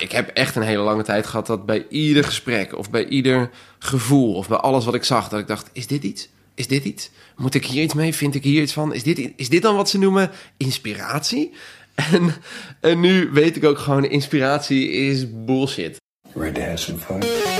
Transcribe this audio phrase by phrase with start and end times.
[0.00, 3.50] Ik heb echt een hele lange tijd gehad dat bij ieder gesprek of bij ieder
[3.78, 6.28] gevoel of bij alles wat ik zag, dat ik dacht: is dit iets?
[6.54, 7.10] Is dit iets?
[7.36, 8.14] Moet ik hier iets mee?
[8.14, 8.94] Vind ik hier iets van?
[8.94, 11.52] Is dit, is dit dan wat ze noemen inspiratie?
[12.12, 12.34] En,
[12.80, 15.96] en nu weet ik ook gewoon: inspiratie is bullshit.
[16.34, 17.59] Ready to have some fun?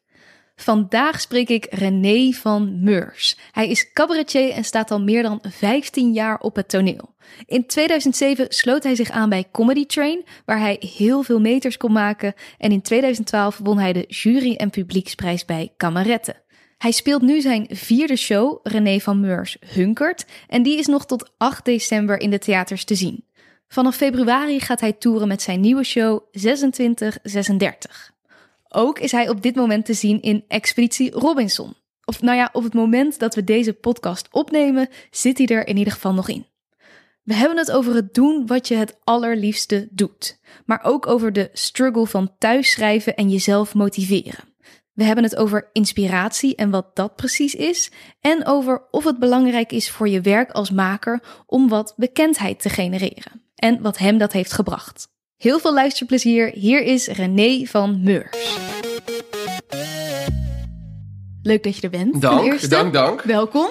[0.55, 3.37] Vandaag spreek ik René van Meurs.
[3.51, 7.13] Hij is cabaretier en staat al meer dan 15 jaar op het toneel.
[7.45, 11.91] In 2007 sloot hij zich aan bij Comedy Train, waar hij heel veel meters kon
[11.91, 12.33] maken.
[12.57, 16.35] En in 2012 won hij de jury- en publieksprijs bij Kameretten.
[16.77, 21.31] Hij speelt nu zijn vierde show, René van Meurs Hunkert, en die is nog tot
[21.37, 23.25] 8 december in de theaters te zien.
[23.67, 28.10] Vanaf februari gaat hij toeren met zijn nieuwe show 2636.
[28.73, 31.73] Ook is hij op dit moment te zien in Expeditie Robinson.
[32.05, 35.77] Of nou ja, op het moment dat we deze podcast opnemen, zit hij er in
[35.77, 36.45] ieder geval nog in.
[37.23, 41.49] We hebben het over het doen wat je het allerliefste doet, maar ook over de
[41.53, 44.49] struggle van thuisschrijven en jezelf motiveren.
[44.93, 47.91] We hebben het over inspiratie en wat dat precies is,
[48.21, 52.69] en over of het belangrijk is voor je werk als maker om wat bekendheid te
[52.69, 55.09] genereren en wat hem dat heeft gebracht.
[55.41, 56.51] Heel veel luisterplezier.
[56.53, 58.57] Hier is René van Meurs.
[61.41, 62.21] Leuk dat je er bent.
[62.21, 63.21] Dank, dank, dank.
[63.21, 63.69] Welkom.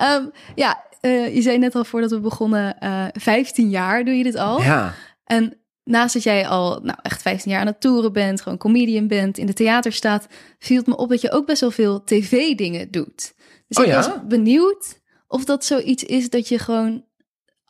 [0.00, 4.14] Um, ja, uh, je zei net al voordat we begonnen, uh, eh, 15 jaar doe
[4.14, 4.60] je dit al.
[4.60, 4.94] Ja.
[5.24, 9.06] En naast dat jij al nou, echt 15 jaar aan het toeren bent, gewoon comedian
[9.08, 10.26] bent, in de theater staat,
[10.58, 13.34] viel het me op dat je ook best wel veel tv-dingen doet.
[13.68, 13.96] Dus oh, ik ja?
[13.96, 17.04] was benieuwd of dat zoiets is dat je gewoon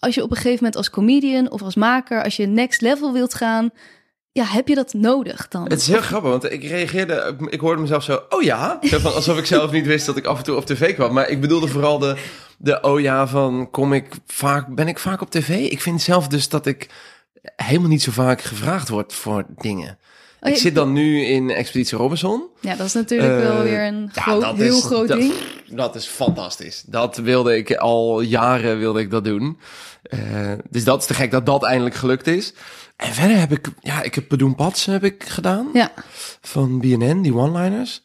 [0.02, 3.12] als je op een gegeven moment als comedian of als maker, als je next level
[3.12, 3.70] wilt gaan,
[4.32, 5.62] ja, heb je dat nodig dan?
[5.62, 9.38] Het is heel grappig, want ik reageerde, ik hoorde mezelf zo, oh ja, van, alsof
[9.38, 11.12] ik zelf niet wist dat ik af en toe op tv kwam.
[11.12, 12.16] Maar ik bedoelde vooral de,
[12.58, 15.70] de oh ja van, kom ik vaak, ben ik vaak op tv?
[15.70, 16.88] Ik vind zelf dus dat ik
[17.56, 19.98] helemaal niet zo vaak gevraagd word voor dingen.
[20.42, 22.48] Oh, ik zit dan nu in Expeditie Robinson.
[22.60, 25.32] Ja, dat is natuurlijk wel eh, weer een groot, heel groot ding.
[25.66, 26.82] Dat is fantastisch.
[26.86, 29.58] Dat wilde ik al jaren wilde ik dat doen.
[30.14, 32.52] Uh, dus dat is te gek dat dat eindelijk gelukt is.
[32.96, 35.68] En verder heb ik, ja, ik heb Bedoen Pats heb ik gedaan.
[35.72, 35.92] Ja.
[36.40, 38.02] Van BNN, die one-liners.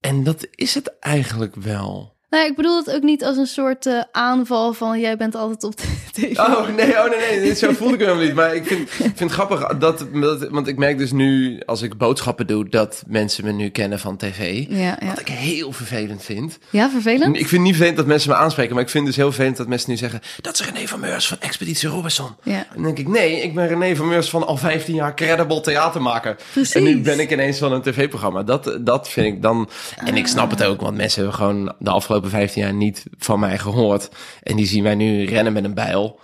[0.00, 2.15] En dat is het eigenlijk wel.
[2.30, 5.64] Nou, ik bedoel het ook niet als een soort uh, aanval van jij bent altijd
[5.64, 5.82] op de
[6.12, 6.38] tv.
[6.38, 8.34] Oh nee, oh nee, nee, zo voel ik hem niet.
[8.34, 11.98] Maar ik vind, vind het grappig dat, dat, want ik merk dus nu als ik
[11.98, 14.66] boodschappen doe dat mensen me nu kennen van tv.
[14.68, 15.06] Ja, ja.
[15.06, 16.58] Wat ik heel vervelend vind.
[16.70, 17.36] Ja, vervelend?
[17.36, 19.68] Ik vind niet vervelend dat mensen me aanspreken, maar ik vind dus heel vervelend dat
[19.68, 22.30] mensen nu zeggen dat is René van Meurs van Expeditie Robinson.
[22.42, 22.52] Ja.
[22.52, 25.60] En dan denk ik nee, ik ben René van Meurs van al 15 jaar credible
[25.60, 26.36] theatermaker.
[26.52, 26.74] Precies.
[26.74, 28.42] En nu ben ik ineens van een tv-programma.
[28.42, 29.68] Dat, dat vind ik dan.
[29.96, 33.40] En ik snap het ook, want mensen hebben gewoon de afgelopen 15 jaar niet van
[33.40, 34.08] mij gehoord.
[34.42, 36.20] En die zien mij nu rennen met een bijl.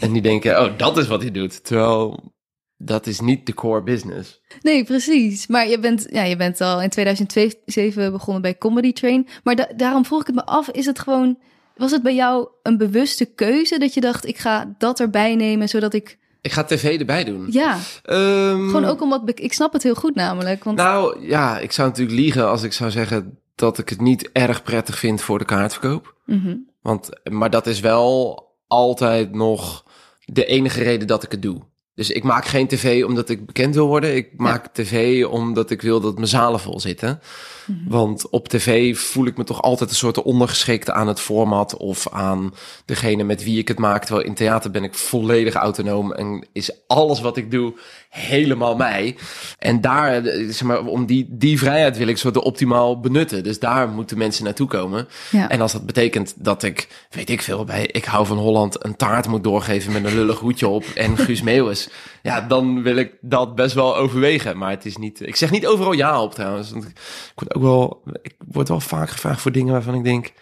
[0.00, 1.64] En die denken, oh, dat is wat hij doet.
[1.64, 2.32] Terwijl
[2.76, 4.40] dat is niet de core business.
[4.62, 5.46] Nee, precies.
[5.46, 9.28] Maar je bent, ja, je bent al in 2007 begonnen bij Comedy Train.
[9.42, 11.38] Maar daarom vroeg ik het me af, is het gewoon...
[11.76, 15.68] Was het bij jou een bewuste keuze dat je dacht, ik ga dat erbij nemen,
[15.68, 16.18] zodat ik...
[16.40, 17.46] Ik ga tv erbij doen.
[17.50, 17.78] Ja.
[18.04, 19.22] Um, gewoon ook omdat...
[19.34, 20.64] Ik snap het heel goed namelijk.
[20.64, 20.76] Want...
[20.76, 24.62] Nou ja, ik zou natuurlijk liegen als ik zou zeggen dat ik het niet erg
[24.62, 26.14] prettig vind voor de kaartverkoop.
[26.26, 29.84] Mm Want, maar dat is wel altijd nog
[30.24, 31.60] de enige reden dat ik het doe.
[31.94, 34.16] Dus ik maak geen tv omdat ik bekend wil worden.
[34.16, 37.20] Ik maak tv omdat ik wil dat mijn zalen vol zitten.
[37.66, 37.78] Mhm.
[37.88, 42.08] Want op tv voel ik me toch altijd een soort ondergeschikte aan het format of
[42.08, 42.54] aan
[42.84, 44.04] degene met wie ik het maak.
[44.04, 47.74] Terwijl in theater ben ik volledig autonoom en is alles wat ik doe
[48.14, 49.16] helemaal mij.
[49.58, 53.42] En daar, zeg maar, om die, die vrijheid wil ik soort optimaal benutten.
[53.42, 55.08] Dus daar moeten mensen naartoe komen.
[55.30, 55.48] Ja.
[55.48, 58.96] En als dat betekent dat ik, weet ik veel, bij Ik hou van Holland een
[58.96, 61.88] taart moet doorgeven met een lullig hoedje op en Guus Meeuwis.
[62.22, 64.58] Ja, dan wil ik dat best wel overwegen.
[64.58, 66.70] Maar het is niet, ik zeg niet overal ja op trouwens.
[66.70, 66.96] Want ik
[67.34, 70.32] word ook wel, ik word wel vaak gevraagd voor dingen waarvan ik denk,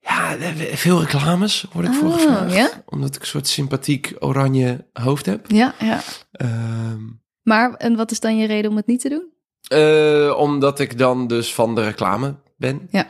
[0.00, 0.36] ja,
[0.72, 2.54] veel reclames word ik voor ah, gevraagd.
[2.54, 2.70] Ja?
[2.86, 5.50] Omdat ik een soort sympathiek oranje hoofd heb.
[5.50, 6.00] Ja, ja.
[6.32, 7.00] Ehm,
[7.42, 9.36] maar, en wat is dan je reden om het niet te doen?
[9.72, 12.88] Uh, omdat ik dan dus van de reclame ben.
[12.90, 13.08] Ja.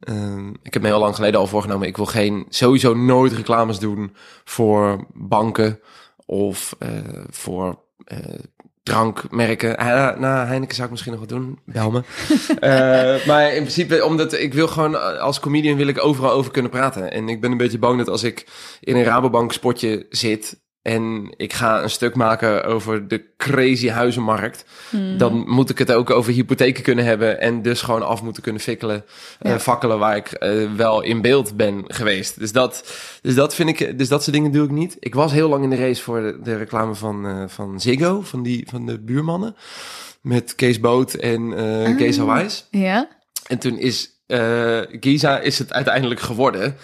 [0.00, 3.78] Uh, ik heb me heel lang geleden al voorgenomen, ik wil geen, sowieso nooit reclames
[3.78, 4.14] doen
[4.44, 5.80] voor banken
[6.26, 6.88] of uh,
[7.30, 7.82] voor
[8.88, 9.80] drankmerken.
[9.80, 11.58] Uh, nou, Heineken zou ik misschien nog wat doen.
[11.64, 12.02] Bel me.
[13.18, 16.70] uh, maar in principe, omdat ik wil gewoon als comedian wil ik overal over kunnen
[16.70, 17.12] praten.
[17.12, 18.46] En ik ben een beetje bang dat als ik
[18.80, 24.64] in een Rabobank spotje zit en ik ga een stuk maken over de crazy huizenmarkt,
[24.90, 25.18] Hmm.
[25.18, 28.60] dan moet ik het ook over hypotheken kunnen hebben en dus gewoon af moeten kunnen
[28.62, 29.04] fikkelen,
[29.40, 29.52] Ja.
[29.52, 32.38] eh, fakkelen waar ik eh, wel in beeld ben geweest.
[32.38, 32.92] Dus dat,
[33.22, 34.96] dus dat vind ik, dus dat soort dingen doe ik niet.
[34.98, 38.20] Ik was heel lang in de race voor de, de reclame van, eh, van Ziggo,
[38.20, 39.56] van die, van de buurmannen,
[40.22, 41.52] met Kees Boot en
[41.86, 41.96] Ah.
[41.96, 42.48] Kees Hawaii.
[42.70, 43.08] Ja?
[43.46, 44.10] En toen is
[45.00, 46.76] Giza is het uiteindelijk geworden.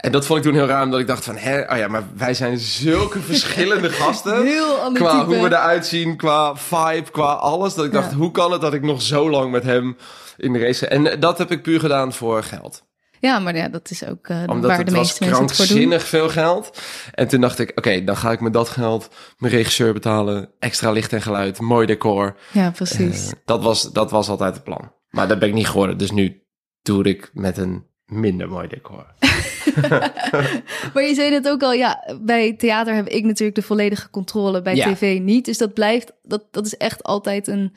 [0.00, 2.02] En dat vond ik toen heel raar, omdat ik dacht van, hè, oh ja, maar
[2.16, 4.46] wij zijn zulke verschillende gasten.
[4.46, 5.24] Heel Qua type.
[5.24, 7.74] hoe we eruit zien, qua vibe, qua alles.
[7.74, 8.16] Dat ik dacht, Ja.
[8.16, 9.96] hoe kan het dat ik nog zo lang met hem
[10.36, 10.86] in de race...
[10.86, 12.82] En dat heb ik puur gedaan voor geld.
[13.18, 15.66] Ja, maar ja, dat is ook eh, Omdat waar het de meeste mensen het voor
[15.66, 15.74] doen.
[15.74, 16.80] krankzinnig veel geld.
[17.14, 19.08] En toen dacht ik, oké, dan ga ik met dat geld
[19.38, 20.50] mijn regisseur betalen.
[20.58, 22.36] Extra licht en geluid, mooi decor.
[22.52, 23.26] Ja, precies.
[23.26, 24.92] Eh, dat, was, dat was altijd het plan.
[25.10, 25.98] Maar dat ben ik niet geworden.
[25.98, 26.42] Dus nu
[26.82, 29.06] doe ik met een minder mooi decor.
[30.94, 34.62] Maar je zei het ook al, ja, bij theater heb ik natuurlijk de volledige controle,
[34.62, 34.92] bij Ja.
[34.92, 35.44] tv niet.
[35.44, 37.74] Dus dat blijft, dat, dat is echt altijd een,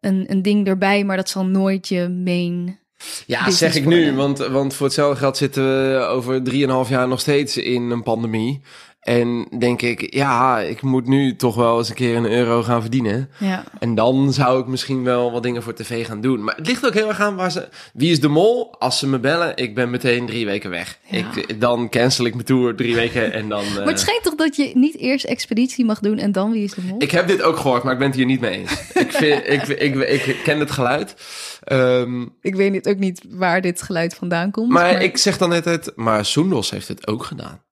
[0.00, 2.78] een, een ding erbij, maar dat zal nooit je main...
[3.26, 4.12] Ja, zeg ik nu.
[4.14, 6.42] Want, want voor hetzelfde geld zitten we over
[6.84, 8.60] 3,5 jaar nog steeds in een pandemie.
[9.06, 12.80] En denk ik, ja, ik moet nu toch wel eens een keer een euro gaan
[12.80, 13.30] verdienen.
[13.38, 16.44] Ja, En dan zou ik misschien wel wat dingen voor tv gaan doen.
[16.44, 17.68] Maar het ligt ook heel erg aan waar ze...
[17.92, 18.74] Wie is de mol?
[18.78, 20.98] Als ze me bellen, ik ben meteen drie weken weg.
[21.10, 21.16] Ja.
[21.18, 23.64] Ik, dan cancel ik mijn tour drie weken en dan...
[23.74, 26.74] maar het schijnt toch dat je niet eerst expeditie mag doen en dan wie is
[26.74, 27.02] de mol?
[27.02, 28.72] Ik heb dit ook gehoord, maar ik ben het hier niet mee eens.
[29.04, 31.14] ik, vind, ik, ik, ik, ken het geluid.
[31.64, 34.68] Ehm, Ik weet ook niet waar dit geluid vandaan komt.
[34.68, 37.64] maar ik zeg dan altijd, maar Soendos heeft het ook gedaan.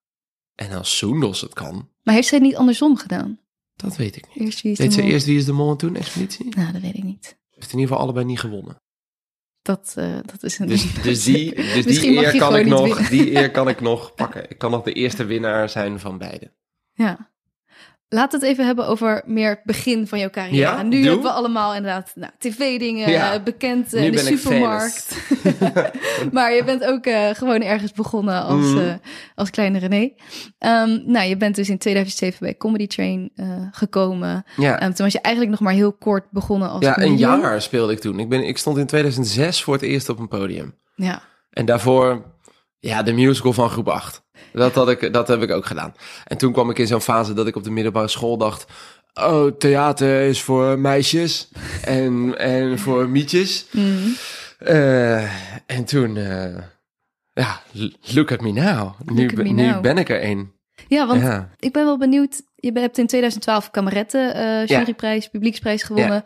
[0.54, 3.38] En als Soendos het kan, Maar heeft zij het niet andersom gedaan?
[3.76, 4.36] dat weet ik niet.
[4.46, 5.10] Eerst wie is Weet de ze mol?
[5.10, 6.56] eerst wie is de mol en toen expeditie?
[6.56, 7.38] Nou, dat weet ik niet.
[7.50, 8.76] Heeft in ieder geval allebei niet gewonnen.
[9.62, 10.66] Dat, eh, dat is een...
[10.66, 11.54] Dus, dus die,
[11.84, 13.10] dus die eer kan ik nog, winnen.
[13.10, 14.50] die eer kan ik nog pakken.
[14.50, 16.52] Ik kan nog de eerste winnaar zijn van beide.
[16.92, 17.33] Ja.
[18.14, 20.56] We het even hebben over meer het begin van jouw carrière.
[20.56, 21.04] Ja, nu doe.
[21.06, 23.40] hebben we allemaal inderdaad nou, tv-dingen, Ja.
[23.40, 25.16] bekend eh, in de supermarkt.
[26.32, 28.78] maar je bent ook eh, gewoon ergens begonnen als, Mhm.
[28.78, 28.94] eh,
[29.34, 30.10] als kleine René.
[30.58, 33.32] Ehm, nou, je bent dus in 2007 bij Comedy Train
[33.70, 34.44] gekomen.
[34.56, 37.62] Ja, Ehm, toen was je eigenlijk nog maar heel kort begonnen als ja een jaar
[37.62, 38.18] speelde ik toen.
[38.18, 40.78] Ik, ben, ik stond in 2006 voor het eerst op een podium.
[40.96, 41.22] Ja.
[41.50, 42.24] En daarvoor,
[42.78, 44.22] ja, de musical van groep 8.
[44.54, 45.94] Dat, had ik, dat heb ik ook gedaan.
[46.24, 48.66] En toen kwam ik in zo'n fase dat ik op de middelbare school dacht...
[49.14, 51.48] Oh, theater is voor meisjes
[51.82, 53.66] en, en voor mietjes.
[53.70, 54.08] Mhm.
[54.58, 55.22] Eh,
[55.66, 56.54] en toen, eh,
[57.32, 57.60] ja,
[58.14, 58.92] look at me now.
[59.04, 59.82] Nu, Look me nu now.
[59.82, 60.52] ben ik er één.
[60.88, 61.48] ja, want Ja.
[61.58, 62.42] ik ben wel benieuwd.
[62.56, 66.22] Je hebt in 2012 Kameretten eh juryprijs, publieksprijs gewonnen.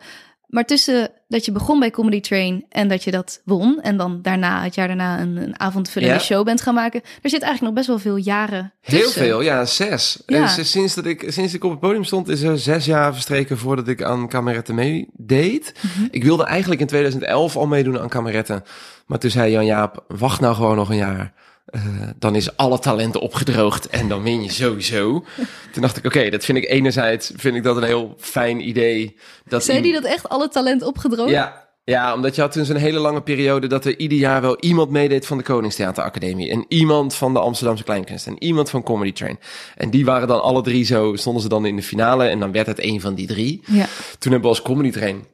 [0.49, 3.79] Maar tussen dat je begon bij Comedy Train en dat je dat won...
[3.81, 6.19] en dan daarna, het jaar daarna, een, een avondvullende Ja.
[6.21, 7.01] show bent gaan maken...
[7.21, 9.21] er zit eigenlijk nog best wel veel jaren Heel tussen.
[9.21, 10.23] veel, ja, zes.
[10.25, 10.57] Ja.
[10.57, 13.57] En sinds, dat ik, sinds ik op het podium stond, is er zes jaar verstreken
[13.57, 15.73] voordat ik aan Kameretten meedeed.
[15.81, 16.07] Mhm.
[16.11, 18.63] Ik wilde eigenlijk in 2011 al meedoen aan Kameretten.
[19.05, 21.33] Maar toen zei Jan-Jaap, wacht nou gewoon nog een jaar.
[21.69, 21.81] Eh,
[22.19, 25.25] dan is alle talenten opgedroogd en dan win je sowieso.
[25.71, 29.17] toen dacht ik, oké, dat vind ik enerzijds vind ik dat een heel fijn idee.
[29.47, 31.29] Dat Zei die dat echt alle talent opgedroogd?
[31.29, 34.59] Ja, ja, omdat je had toen zo'n hele lange periode dat er ieder jaar wel
[34.59, 36.51] iemand meedeed van de Koningstheateracademie.
[36.51, 38.27] En iemand van de Amsterdamse Kleinkunst.
[38.27, 39.39] En iemand van Comedy Train.
[39.75, 42.27] En die waren dan alle drie zo, stonden ze dan in de finale.
[42.27, 43.61] En dan werd het een van die drie.
[43.65, 43.85] Ja.
[44.19, 45.25] Toen hebben we als Comedy Train,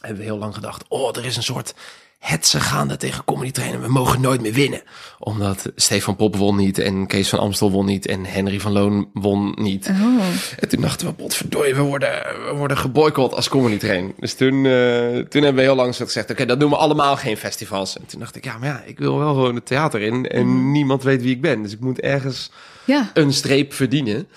[0.00, 1.74] hebben we heel lang gedacht, oh, er is een soort
[2.18, 3.72] hetze gaande tegen Comedy Train.
[3.72, 4.82] En we mogen nooit meer winnen.
[5.18, 9.10] Omdat Stefan Pop won niet en Kees van Amstel won niet en Henry van Loon
[9.12, 9.88] won niet.
[9.88, 10.24] Oh.
[10.58, 12.10] En toen dachten we, potverdorie, we worden,
[12.46, 14.14] we worden geboycott als comedy train.
[14.18, 17.36] Dus toen, eh, toen hebben we heel lang gezegd, oké, dat doen we allemaal geen
[17.36, 17.98] festivals.
[17.98, 20.70] En toen dacht ik, ja, maar ja, ik wil wel gewoon het theater in en
[20.72, 21.62] niemand weet wie ik ben.
[21.62, 22.50] Dus ik moet ergens
[22.84, 23.10] Ja.
[23.14, 24.28] een streep verdienen.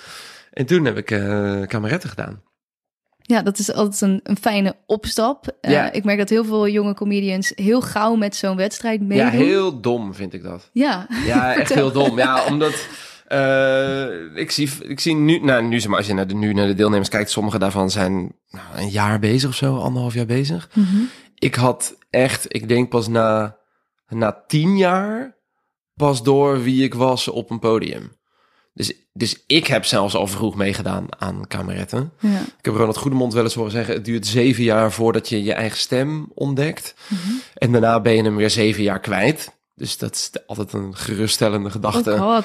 [0.53, 2.41] En toen heb ik eh kameretten gedaan.
[3.29, 5.57] Ja, dat is altijd een, een fijne opstap.
[5.62, 5.86] Eh.
[5.91, 9.25] Ik merk dat heel veel jonge comedians heel gauw met zo'n wedstrijd meedoen.
[9.25, 10.69] Ja, heel dom vind ik dat.
[10.74, 11.07] Ja.
[11.25, 12.17] Ja, echt heel dom.
[12.17, 12.88] Ja, omdat
[13.27, 16.53] eh, ik, zie, ik zie nu, nou, nu, zeg maar, als je naar de, nu
[16.53, 20.25] naar de deelnemers kijkt, sommige daarvan zijn nou, een jaar bezig of zo, anderhalf jaar
[20.25, 20.69] bezig.
[20.74, 20.98] Mhm.
[21.36, 23.57] ik had echt, ik denk pas na,
[24.07, 25.38] na tien jaar
[25.93, 28.12] pas door wie ik was op een podium.
[28.79, 32.12] Dus, dus ik heb zelfs al vroeg meegedaan aan kameretten.
[32.19, 32.39] Ja.
[32.39, 33.93] Ik heb Ronald Goedemond wel eens horen zeggen...
[33.93, 36.93] het duurt zeven jaar voordat je je eigen stem ontdekt.
[37.07, 37.31] Mhm.
[37.53, 39.57] En daarna ben je hem weer zeven jaar kwijt.
[39.75, 42.13] Dus dat is altijd een geruststellende gedachte.
[42.13, 42.38] Oh.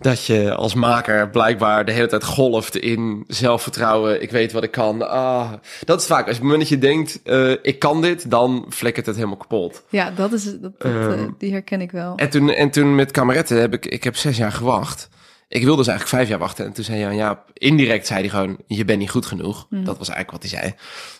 [0.00, 4.22] Dat je als maker blijkbaar de hele tijd golft in zelfvertrouwen.
[4.22, 5.08] Ik weet wat ik kan.
[5.08, 5.52] Ah,
[5.84, 6.26] dat is vaak.
[6.26, 9.82] Als het moment dat je denkt, eh, ik kan dit, dan flikkert het helemaal kapot.
[9.88, 12.16] Ja, dat is, dat, dat, eh, Ehm, die herken ik wel.
[12.16, 15.08] En toen, en toen met kameretten heb ik, ik heb zes jaar gewacht.
[15.48, 16.64] Ik wilde dus eigenlijk vijf jaar wachten.
[16.64, 19.66] En toen zei Jan Jaap, indirect zei hij gewoon, je bent niet goed genoeg.
[19.68, 19.84] Hmm.
[19.84, 20.74] Dat was eigenlijk wat hij zei.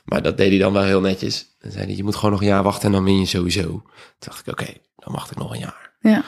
[0.04, 1.56] Maar dat deed hij dan wel heel netjes.
[1.59, 3.62] Dan zei hij, je moet gewoon nog een jaar wachten en dan win je sowieso.
[3.62, 3.83] Toen
[4.18, 5.86] dacht ik, oké, dan wacht ik nog een jaar.
[6.10, 6.22] Ja.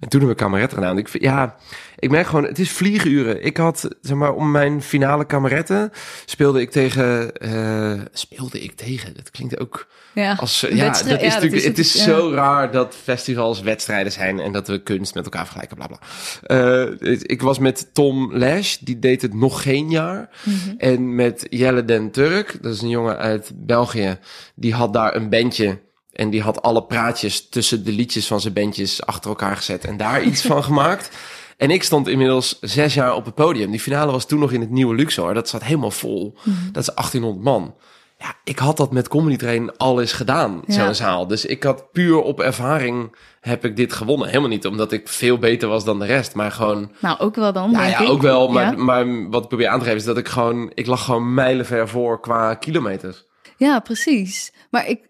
[0.00, 0.98] En toen hebben we kameretten gedaan.
[0.98, 1.56] Ik, ja,
[1.98, 3.44] ik merk gewoon, het is vlieguren.
[3.44, 5.90] Ik had, zeg maar, om mijn finale kameretten
[6.24, 10.34] speelde ik tegen, eh, speelde ik tegen, dat klinkt ook Ja.
[10.34, 12.02] als, ja, dat is ja, dat natuurlijk, is het het, is ja.
[12.02, 15.98] zo raar dat festivals wedstrijden zijn en dat we kunst met elkaar vergelijken, bla bla.
[16.42, 20.28] Eh, ik was met Tom Lash, die deed het nog geen jaar.
[20.42, 20.74] Mhm.
[20.78, 24.18] En met Jelle den Turk, dat is een jongen uit België,
[24.54, 25.78] die had daar een bandje.
[26.14, 29.96] En die had alle praatjes tussen de liedjes van zijn bandjes achter elkaar gezet en
[29.96, 31.10] daar iets van gemaakt.
[31.56, 33.70] En ik stond inmiddels zes jaar op het podium.
[33.70, 35.34] Die finale was toen nog in het nieuwe Luxor.
[35.34, 36.34] Dat zat helemaal vol.
[36.72, 37.74] Dat is 1800 man.
[38.18, 40.84] Ja, ik had dat met Comedy Train al eens gedaan, Ja.
[40.84, 41.26] zo'n zaal.
[41.26, 44.28] Dus ik had puur op ervaring heb ik dit gewonnen.
[44.28, 46.92] Helemaal niet omdat ik veel beter was dan de rest, maar gewoon...
[47.00, 48.08] Nou, ook wel dan, Ja, denk ja, ik.
[48.08, 48.48] ook wel.
[48.48, 48.82] Maar, Ja.
[48.82, 50.70] maar wat ik probeer aan te geven is dat ik gewoon...
[50.74, 53.24] Ik lag gewoon mijlenver voor qua kilometers.
[53.56, 54.52] Ja, precies.
[54.70, 55.00] Maar ik,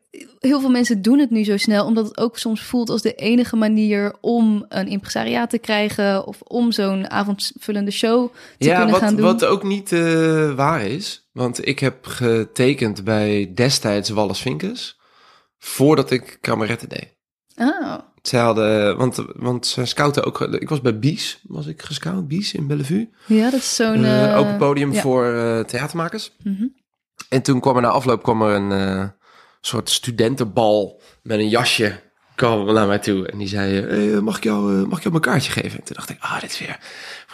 [0.44, 3.14] heel veel mensen doen het nu zo snel, omdat het ook soms voelt als de
[3.14, 8.92] enige manier om een impresariaat te krijgen of om zo'n avondvullende show te ja, kunnen
[8.92, 9.24] wat, gaan doen.
[9.24, 11.28] wat ook niet eh, waar is.
[11.32, 14.98] Want ik heb getekend bij destijds Wallace Vinkers...
[15.58, 17.12] voordat ik kameretten deed.
[17.56, 18.96] Oh, Zij hadden...
[18.96, 20.40] Want, want ze scouten ook...
[20.40, 22.28] Ik was bij Bies, was ik gescout.
[22.28, 23.10] Bies in Bellevue.
[23.26, 24.04] ja, dat is zo'n...
[24.04, 25.00] Eh, eh, open podium ja.
[25.00, 26.32] voor eh, theatermakers.
[26.42, 26.64] Mhm.
[27.28, 29.08] En toen kwam er na afloop kwam er een eh,
[29.66, 32.00] soort studentenbal met een jasje
[32.34, 33.26] kwam naar mij toe.
[33.28, 35.78] En die zei, eh, mag, ik jou, eh, mag ik jou mijn kaartje geven?
[35.78, 36.78] En toen dacht ik, ah, dit is weer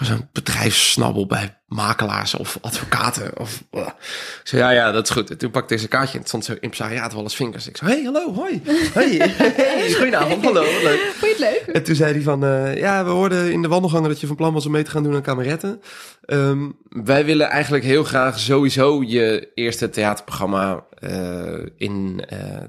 [0.06, 3.38] zo'n bedrijfssnabbel bij makelaars of advocaten.
[3.38, 3.80] Of, uh.
[3.80, 5.30] Ik zei, ja, ja, dat is goed.
[5.30, 7.68] En toen pakte ik zijn kaartje en het stond zo impresariaat Wallace Vinkers.
[7.68, 8.62] Ik zei, hey, hallo, hoi.
[8.92, 9.16] Hey,
[9.56, 11.12] hey, goedenavond, hallo, leuk.
[11.16, 11.74] Vond je het leuk?
[11.74, 14.36] En toen zei hij van, eh, ja, we hoorden in de wandelgangen dat je van
[14.36, 15.80] plan was om mee te gaan doen aan kameretten.
[16.24, 22.24] Ehm, wij willen eigenlijk heel graag sowieso je eerste theaterprogramma eh, in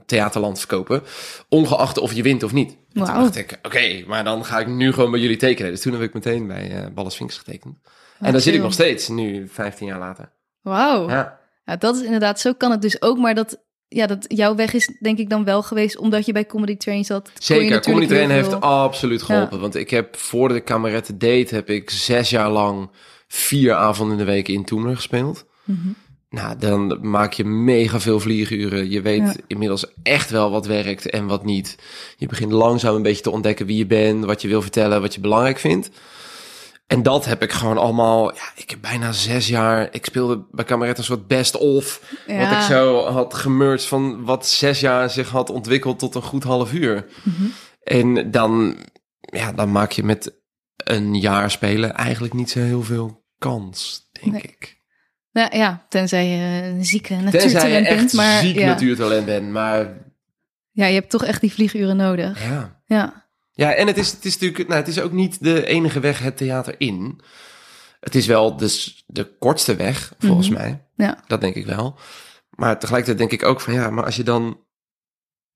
[0.05, 1.03] Theaterland verkopen.
[1.49, 2.71] Ongeacht of je wint of niet.
[2.71, 5.71] En toen dacht ik, oké, maar dan ga ik nu gewoon bij jullie tekenen.
[5.71, 7.77] Dus toen heb ik meteen bij Ballas Getekend.
[8.19, 10.31] en daar zit ik nog steeds, nu 15 jaar later.
[10.61, 11.09] Wauw.
[11.09, 11.39] Ja.
[11.65, 13.17] Ja, dat is inderdaad, zo kan het dus ook.
[13.17, 16.45] Maar dat, ja, dat jouw weg is denk ik dan wel geweest omdat je bij
[16.45, 17.31] Comedy Train zat.
[17.39, 19.59] Zeker, Comedy Train heeft absoluut geholpen.
[19.59, 22.89] Want ik heb voor de kameretten deed, heb ik zes jaar lang
[23.27, 25.45] vier avonden in de week in Toemler gespeeld.
[25.63, 25.87] Mhm.
[26.29, 28.89] Nou, dan maak je mega veel vlieguren.
[28.89, 29.33] Je weet Ja.
[29.47, 31.75] inmiddels echt wel wat werkt en wat niet.
[32.17, 35.13] Je begint langzaam een beetje te ontdekken wie je bent, wat je wil vertellen, wat
[35.13, 35.89] je belangrijk vindt.
[36.91, 38.33] En dat heb ik gewoon allemaal.
[38.35, 39.87] Ja, ik heb bijna zes jaar.
[39.91, 42.01] Ik speelde bij Kameret een soort best-of.
[42.27, 42.37] Ja.
[42.37, 46.43] Wat ik zo had gemerged van wat zes jaar zich had ontwikkeld tot een goed
[46.43, 47.05] half uur.
[47.23, 47.43] Mhm.
[47.83, 48.77] En dan,
[49.19, 50.41] ja, dan maak je met
[50.77, 54.41] een jaar spelen eigenlijk niet zo heel veel kans, denk Nee.
[54.41, 54.79] ik.
[55.31, 58.13] Nou ja, tenzij je een zieke Tenzij je natuurtalent echt bent.
[58.13, 58.65] Maar ziek ja.
[58.65, 59.49] natuurtalent bent.
[59.51, 59.97] Maar
[60.71, 62.43] ja, je hebt toch echt die vlieguren nodig.
[62.43, 62.81] ja.
[62.85, 63.29] Ja.
[63.53, 66.19] Ja, en het is, het is natuurlijk, nou, het is ook niet de enige weg
[66.19, 67.21] het theater in.
[67.99, 70.57] Het is wel dus de kortste weg, volgens Mhm.
[70.57, 70.85] mij.
[70.95, 71.23] Ja.
[71.27, 71.99] Dat denk ik wel.
[72.49, 74.59] Maar tegelijkertijd denk ik ook van ja, maar als je dan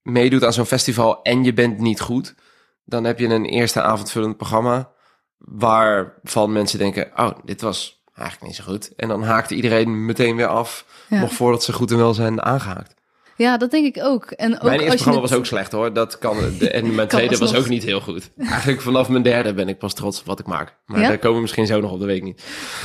[0.02, 2.36] meedoet aan zo'n festival en je bent niet goed,
[2.84, 4.92] dan heb je een eerste avondvullend programma
[5.38, 8.96] waarvan mensen denken, oh, dit was eigenlijk niet zo goed.
[8.96, 11.20] En dan haakt iedereen meteen weer af, Ja.
[11.20, 12.94] nog voordat ze goed en wel zijn aangehaakt.
[13.38, 14.26] Ja, dat denk ik ook.
[14.32, 15.94] En ook Mijn eerste programma het- was ook slecht hoor.
[15.94, 18.30] Dat kan, de, en mijn tweede was ook niet heel goed.
[18.38, 20.76] Eigenlijk vanaf mijn derde ben ik pas trots op wat ik maak.
[20.86, 21.08] Maar Ja?
[21.08, 22.42] daar komen we misschien zo nog op de week niet.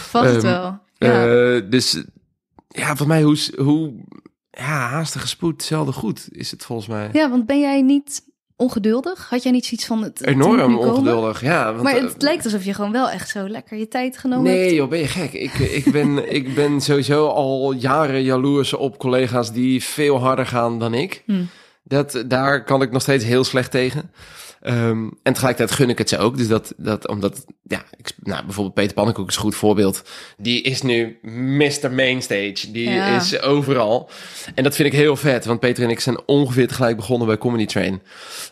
[0.08, 0.78] Vast het Ehm, wel.
[0.98, 1.26] Ja.
[1.56, 2.02] Eh, dus
[2.68, 3.92] ja, voor mij hoe, hoe
[4.50, 7.08] ja, haastige spoed, zelden goed is het volgens mij.
[7.12, 8.22] ja, want ben jij niet
[8.60, 9.28] ongeduldig?
[9.28, 11.72] Had jij niet zoiets van het Enorm ongeduldig, ja.
[11.72, 14.44] Want, Maar eh, het lijkt alsof je gewoon wel echt zo lekker je tijd genomen
[14.44, 14.74] Nee hebt.
[14.74, 15.32] joh, ben je gek.
[15.32, 20.78] Ik, ik, ben, ik ben sowieso al jaren jaloers op collega's die veel harder gaan
[20.78, 21.22] dan ik.
[21.26, 21.42] Hm.
[21.82, 24.10] Dat, daar kan ik nog steeds heel slecht tegen.
[24.60, 26.36] Ehm, en tegelijkertijd gun ik het ze ook.
[26.36, 30.02] Dus dat, dat omdat, ja, ik, nou, bijvoorbeeld Peter Pannenkoek is een goed voorbeeld.
[30.38, 31.92] Die is nu Mr.
[31.92, 32.70] Mainstage.
[32.70, 33.16] Die Ja.
[33.16, 34.10] is overal.
[34.54, 35.44] En dat vind ik heel vet.
[35.44, 38.02] Want Peter en ik zijn ongeveer tegelijk begonnen bij Comedy Train.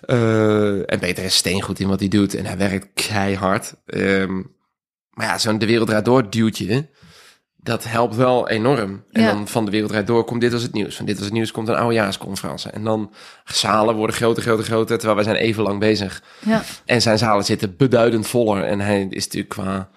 [0.01, 2.35] Eh, en Peter is steengoed in wat hij doet.
[2.35, 3.75] En hij werkt keihard.
[3.87, 4.35] Ehm,
[5.11, 6.89] maar ja, zo'n De Wereld Draait Door duwtje.
[7.63, 9.05] Dat helpt wel enorm.
[9.13, 9.33] En Ja.
[9.33, 10.97] dan van de wereldrijd door komt dit als het nieuws.
[10.97, 12.71] Van dit als het nieuws komt een oudejaarsconferentie.
[12.71, 13.13] En dan
[13.45, 14.97] zalen worden groter, groter, groter.
[14.99, 16.23] Terwijl wij zijn even lang bezig.
[16.45, 16.63] Ja.
[16.85, 18.65] En zijn zalen zitten beduidend voller.
[18.65, 19.89] En hij is natuurlijk qua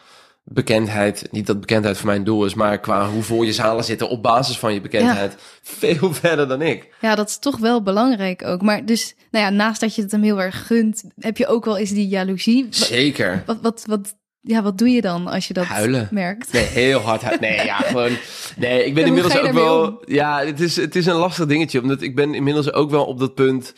[0.44, 4.10] bekendheid, niet dat bekendheid voor mijn doel is, maar qua hoe vol je zalen zitten
[4.10, 6.96] op basis van je bekendheid, veel verder dan ik.
[7.02, 8.62] ja, dat is toch wel belangrijk ook.
[8.62, 11.66] Maar dus, nou ja, naast dat je het hem heel erg gunt, heb je ook
[11.66, 12.64] wel eens die jaloezie.
[12.66, 13.44] Wat, Zeker.
[13.46, 16.08] wat, wat, wat- ja, wat doe je dan als je dat Huilen.
[16.12, 16.52] merkt?
[16.52, 17.22] Nee, heel hard.
[17.22, 17.42] huilen.
[17.42, 18.18] Nee, ja, gewoon.
[18.58, 19.88] Nee, ik ben inmiddels ook wel.
[19.88, 20.00] om?
[20.06, 21.82] Ja, het is, het is een lastig dingetje.
[21.82, 23.74] Omdat ik ben inmiddels ook wel op dat punt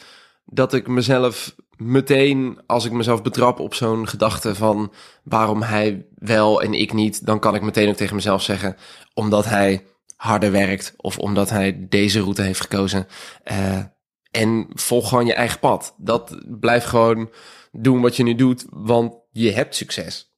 [0.46, 4.94] dat ik mezelf meteen, als ik mezelf betrap op zo'n gedachte van
[5.24, 8.76] waarom hij wel en ik niet, dan kan ik meteen ook tegen mezelf zeggen,
[9.14, 13.08] omdat hij harder werkt of omdat hij deze route heeft gekozen.
[13.44, 13.80] Eh,
[14.32, 15.96] en volg gewoon je eigen pad.
[15.98, 17.30] Dat blijf gewoon
[17.72, 20.33] doen wat je nu doet, want je hebt succes.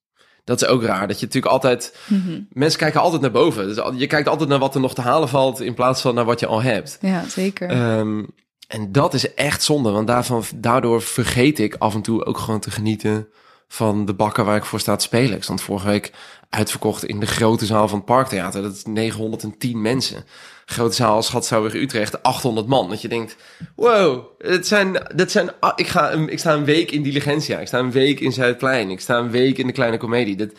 [0.45, 1.07] Dat is ook raar.
[1.07, 1.97] Dat je natuurlijk altijd.
[2.07, 2.41] Mhm.
[2.49, 3.67] Mensen kijken altijd naar boven.
[3.67, 5.61] Dus je kijkt altijd naar wat er nog te halen valt.
[5.61, 6.97] in plaats van naar wat je al hebt.
[7.01, 7.69] Ja, zeker.
[7.69, 8.23] Ehm,
[8.67, 9.91] en dat is echt zonde.
[9.91, 13.27] Want daarvan, daardoor vergeet ik af en toe ook gewoon te genieten.
[13.67, 15.35] van de bakken waar ik voor sta te spelen.
[15.35, 16.13] Ik stond vorige week
[16.49, 18.61] uitverkocht in de grote zaal van het Parktheater.
[18.61, 20.25] Dat is 910 mensen.
[20.65, 22.89] Grote zaal Schatzouwweg Utrecht, 800 man.
[22.89, 23.35] Dat je denkt,
[23.75, 27.59] wow, het zijn, dat zijn, ah, ik, ga, een- ik sta een week in Diligentia.
[27.59, 28.89] Ik sta een week in Zuidplein.
[28.89, 30.35] Ik sta een week in de Kleine Comedie.
[30.35, 30.49] Dat,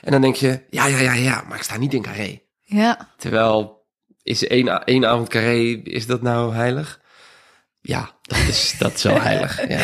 [0.00, 2.40] en dan denk je, ja, ja, ja, ja, maar ik sta niet in Carré.
[2.62, 3.86] ja, Terwijl,
[4.22, 7.00] is één, één avond Carré, is dat nou heilig?
[7.80, 9.68] Ja, dat is, dat is wel heilig.
[9.68, 9.80] Ja.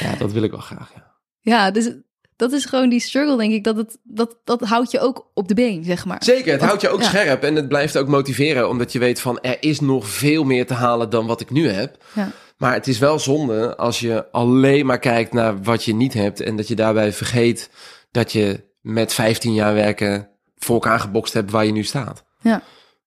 [0.00, 1.14] ja, dat wil ik wel graag, ja.
[1.40, 1.90] ja, dus
[2.36, 3.64] dat is gewoon die struggle, denk ik.
[3.64, 6.24] Dat, het, dat, dat houdt je ook op de been, zeg maar.
[6.24, 7.06] Zeker, het houdt je ook Ja.
[7.08, 10.66] scherp en het blijft ook motiveren, omdat je weet van er is nog veel meer
[10.66, 12.04] te halen dan wat ik nu heb.
[12.14, 12.30] Ja.
[12.56, 16.40] Maar het is wel zonde als je alleen maar kijkt naar wat je niet hebt
[16.40, 17.70] en dat je daarbij vergeet
[18.10, 22.24] dat je met 15 jaar werken voor elkaar gebokst hebt waar je nu staat.
[22.40, 22.62] Ja.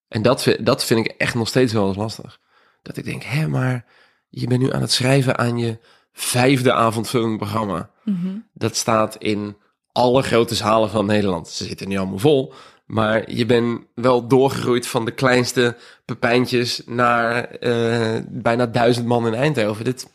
[0.08, 2.38] En dat, dat vind ik echt nog steeds wel eens lastig.
[2.82, 3.84] Dat ik denk, hé, maar
[4.28, 5.78] je bent nu aan het schrijven aan je
[6.16, 7.90] vijfde avondvullend programma.
[8.04, 8.28] Mhm.
[8.52, 9.56] Dat staat in
[9.92, 11.48] alle grote zalen van Nederland.
[11.48, 12.52] Ze zitten niet allemaal vol.
[12.86, 19.34] Maar je bent wel doorgegroeid van de kleinste pepijntjes naar eh, bijna duizend man in
[19.34, 19.84] Eindhoven.
[19.84, 20.10] Dit,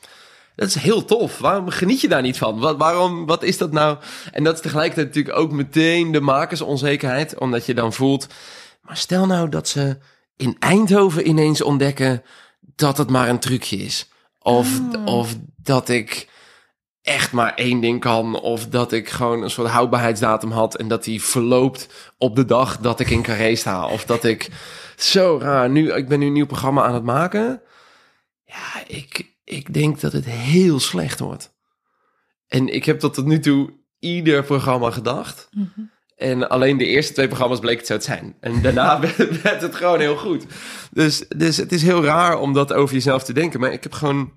[0.55, 1.38] dat is heel tof.
[1.38, 2.59] Waarom geniet je daar niet van?
[2.59, 3.98] Wat, waarom, wat is dat nou?
[4.31, 7.37] En dat is tegelijkertijd natuurlijk ook meteen de makersonzekerheid.
[7.37, 8.27] Omdat je dan voelt...
[8.81, 9.98] Maar stel nou dat ze
[10.35, 12.24] in Eindhoven ineens ontdekken
[12.75, 14.10] dat het maar een trucje is.
[14.41, 15.05] Of, Oh.
[15.05, 16.29] of dat ik
[17.01, 18.39] echt maar één ding kan.
[18.39, 20.75] Of dat ik gewoon een soort houdbaarheidsdatum had.
[20.75, 23.87] En dat die verloopt op de dag dat ik in Carré sta.
[23.87, 24.49] Of dat ik
[24.97, 25.69] zo raar.
[25.69, 27.61] Nu, ik ben nu een nieuw programma aan het maken.
[28.45, 31.53] Ja, ik, ik denk dat het heel slecht wordt.
[32.47, 35.47] En ik heb tot nu toe ieder programma gedacht.
[35.51, 35.81] Mhm.
[36.22, 38.36] En alleen de eerste twee programma's bleek het zo te zijn.
[38.40, 39.00] En daarna
[39.44, 40.46] werd het gewoon heel goed.
[40.92, 43.60] Dus, dus het is heel raar om dat over jezelf te denken.
[43.60, 44.31] Maar ik heb gewoon...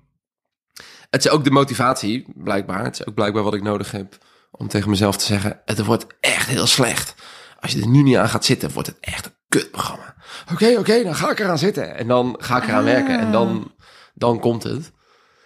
[1.09, 2.83] Het is ook de motivatie, blijkbaar.
[2.83, 4.17] Het is ook blijkbaar wat ik nodig heb
[4.51, 5.61] om tegen mezelf te zeggen...
[5.65, 7.15] Het wordt echt heel slecht.
[7.59, 10.15] Als je er nu niet aan gaat zitten, wordt het echt een kutprogramma.
[10.51, 11.97] Oké, oké, dan ga ik eraan zitten.
[11.97, 12.91] En dan ga ik eraan Ah.
[12.93, 13.19] werken.
[13.19, 13.71] En dan,
[14.13, 14.91] dan komt het.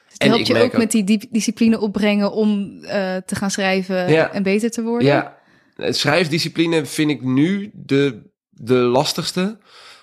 [0.08, 4.12] Het En helpt ik je ook met die discipline opbrengen om eh, te gaan schrijven
[4.12, 4.32] Ja.
[4.32, 5.08] en beter te worden.
[5.08, 5.38] Ja,
[5.80, 9.58] schrijfdiscipline vind ik nu de, de lastigste.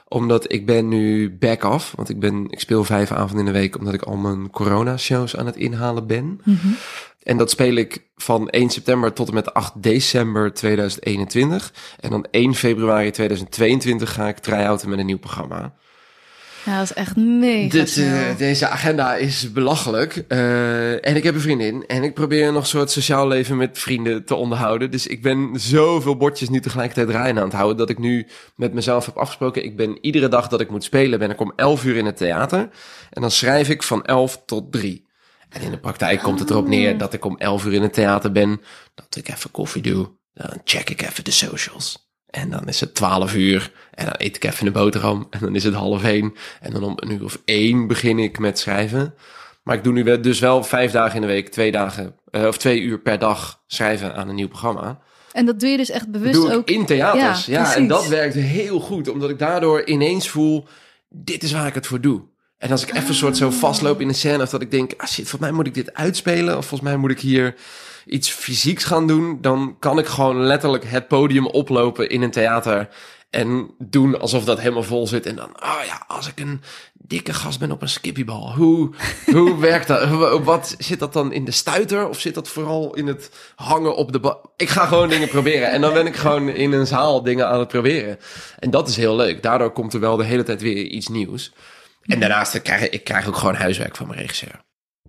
[0.08, 1.92] Omdat ik ben nu back off.
[1.96, 5.36] Want ik, ben, ik speel vijf avonden in de week omdat ik al mijn corona-shows
[5.36, 6.40] aan het inhalen ben.
[6.44, 6.68] Mhm.
[7.22, 11.72] En dat speel ik van 1 september tot en met 8 december 2021.
[12.00, 15.74] En dan 1 februari 2022 ga ik try-outen met een nieuw programma.
[16.66, 20.24] Ja, dat is echt mega Dit, eh, deze agenda is belachelijk.
[20.28, 21.86] Eh, en ik heb een vriendin.
[21.86, 24.90] En ik probeer nog een soort sociaal leven met vrienden te onderhouden.
[24.90, 27.76] Dus ik ben zoveel bordjes nu tegelijkertijd draaien aan het houden.
[27.76, 28.26] Dat ik nu
[28.56, 29.64] met mezelf heb afgesproken.
[29.64, 32.16] Ik ben iedere dag dat ik moet spelen, ben ik om 11 uur in het
[32.16, 32.58] theater.
[33.10, 35.06] En dan schrijf ik van 11 tot 3.
[35.48, 37.92] En in de praktijk komt het erop neer dat ik om 11 uur in het
[37.92, 38.60] theater ben.
[38.94, 40.10] Dat ik even koffie doe.
[40.34, 42.05] Dan check ik even de socials.
[42.30, 43.72] En dan is het 12 uur.
[43.94, 45.26] En dan eet ik even een boterham.
[45.30, 46.34] En dan is het half één.
[46.60, 49.14] En dan om een uur of één begin ik met schrijven.
[49.62, 52.58] Maar ik doe nu dus wel vijf dagen in de week, twee dagen, eh, of
[52.58, 54.98] twee uur per dag schrijven aan een nieuw programma.
[55.32, 56.68] En dat doe je dus echt bewust doe ook.
[56.68, 57.46] in theaters.
[57.46, 60.66] Ja, Ja, en dat werkt heel goed, omdat ik daardoor ineens voel,
[61.08, 62.22] dit is waar ik het voor doe.
[62.58, 64.92] En als ik even een soort zo vastloop in een scène, of dat ik denk,
[64.96, 67.54] ah shit, volgens mij moet ik dit uitspelen, of volgens mij moet ik hier
[68.06, 72.88] iets fysieks gaan doen, dan kan ik gewoon letterlijk het podium oplopen in een theater
[73.30, 75.26] En doen alsof dat helemaal vol zit.
[75.26, 76.60] En dan, oh ja, als ik een
[76.94, 78.54] dikke gast ben op een skippiebal.
[78.54, 78.94] Hoe,
[79.32, 80.08] hoe werkt dat?
[80.44, 82.08] Wat zit dat dan in de stuiter?
[82.08, 84.52] Of zit dat vooral in het hangen op de bal?
[84.56, 85.70] Ik ga gewoon dingen proberen.
[85.70, 88.18] En dan ben ik gewoon in een zaal dingen aan het proberen.
[88.58, 89.42] En dat is heel leuk.
[89.42, 91.52] Daardoor komt er wel de hele tijd weer iets nieuws.
[92.02, 94.64] En daarnaast krijg ik, ik ook gewoon huiswerk van mijn regisseur.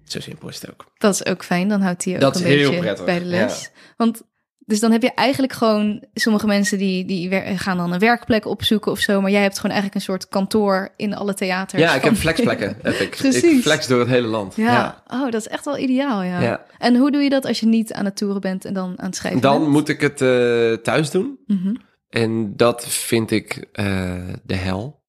[0.08, 0.86] Zo simpel is het ook.
[0.98, 3.70] Dat is ook fijn, dan houdt hij ook Dat een beetje prettig, bij de les.
[3.98, 4.24] Want
[4.68, 8.92] dus dan heb je eigenlijk gewoon sommige mensen die, die gaan dan een werkplek opzoeken
[8.92, 11.82] of zo, maar jij hebt gewoon eigenlijk een soort kantoor in alle theaters.
[11.82, 12.78] Ja, ik heb flexplekken.
[12.82, 13.10] Heb ik.
[13.10, 13.44] Precies.
[13.44, 14.56] ik flex door het hele land.
[14.56, 15.04] Ja.
[15.08, 16.42] oh, dat is echt wel ideaal, ja.
[16.42, 16.66] Ja.
[16.78, 19.06] En hoe doe je dat als je niet aan het toeren bent en dan aan
[19.06, 19.72] het schrijven Dan bent?
[19.72, 21.40] moet ik het eh, thuis doen.
[21.46, 21.76] Mhm.
[22.10, 25.02] En dat vind ik eh, de hel.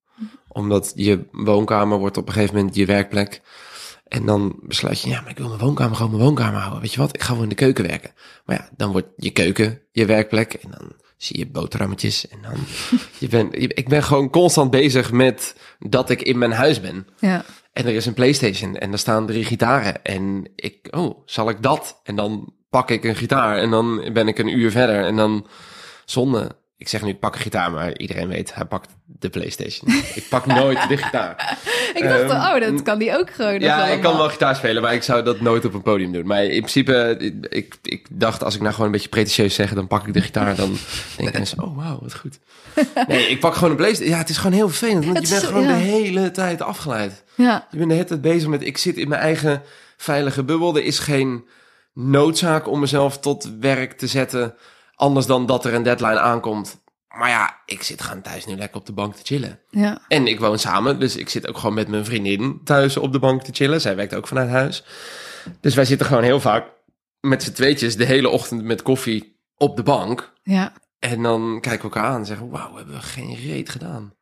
[0.48, 3.40] Omdat je woonkamer wordt op een gegeven moment je werkplek.
[4.08, 6.80] En dan besluit je, ja, maar ik wil mijn woonkamer gewoon mijn woonkamer houden.
[6.80, 8.10] Weet je wat, ik ga wel in de keuken werken.
[8.44, 10.52] Maar ja, dan wordt je keuken je werkplek.
[10.54, 12.28] En dan zie je boterhammetjes.
[12.28, 12.52] En dan,
[13.18, 17.06] je bent, je- ik ben gewoon constant bezig met dat ik in mijn huis ben.
[17.20, 17.44] Ja.
[17.72, 20.04] En er is een PlayStation en er staan drie gitaren.
[20.04, 22.00] En ik, oh, zal ik dat?
[22.04, 25.04] En dan pak ik een gitaar en dan ben ik een uur verder.
[25.04, 25.46] En dan
[26.04, 26.56] zonde.
[26.78, 29.90] Ik zeg nu, ik pak een gitaar, maar iedereen weet, hij pakt de PlayStation.
[30.14, 31.58] ik pak nooit de gitaar.
[31.94, 33.60] Ik dacht, Ehm, oh, dat kan die ook gewoon.
[33.60, 36.26] Ja, ik kan wel gitaar spelen, maar ik zou dat nooit op een podium doen.
[36.26, 37.16] Maar in principe,
[37.48, 40.20] ik, ik dacht, als ik nou gewoon een beetje pretentieus zeg, dan pak ik de
[40.20, 40.54] gitaar.
[40.56, 40.76] Dan
[41.16, 42.38] denken mensen, oh wauw, wat goed.
[43.08, 44.14] Nee, ik pak gewoon een PlayStation.
[44.14, 45.76] Ja, het is gewoon heel vervelend, want Het je bent is- gewoon ja.
[45.76, 47.24] de hele tijd afgeleid.
[47.34, 49.62] Ja, Je bent de hele tijd bezig met, ik zit in mijn eigen
[49.96, 50.76] veilige bubbel.
[50.76, 51.44] Er is geen
[51.94, 54.54] noodzaak om mezelf tot werk te zetten,
[54.98, 56.80] anders dan dat er een deadline aankomt.
[57.08, 59.60] Maar ja, ik zit gewoon thuis nu lekker op de bank te chillen.
[59.70, 59.98] ja.
[60.08, 63.18] En ik woon samen, dus ik zit ook gewoon met mijn vriendin thuis op de
[63.18, 63.80] bank te chillen.
[63.80, 64.84] Zij werkt ook vanuit huis.
[65.60, 66.66] Dus wij zitten gewoon heel vaak
[67.20, 70.32] met z'n tweetjes de hele ochtend met koffie op de bank.
[70.42, 70.72] ja.
[70.98, 74.14] En dan kijken we elkaar aan en zeggen, wauw, hebben we geen reet gedaan.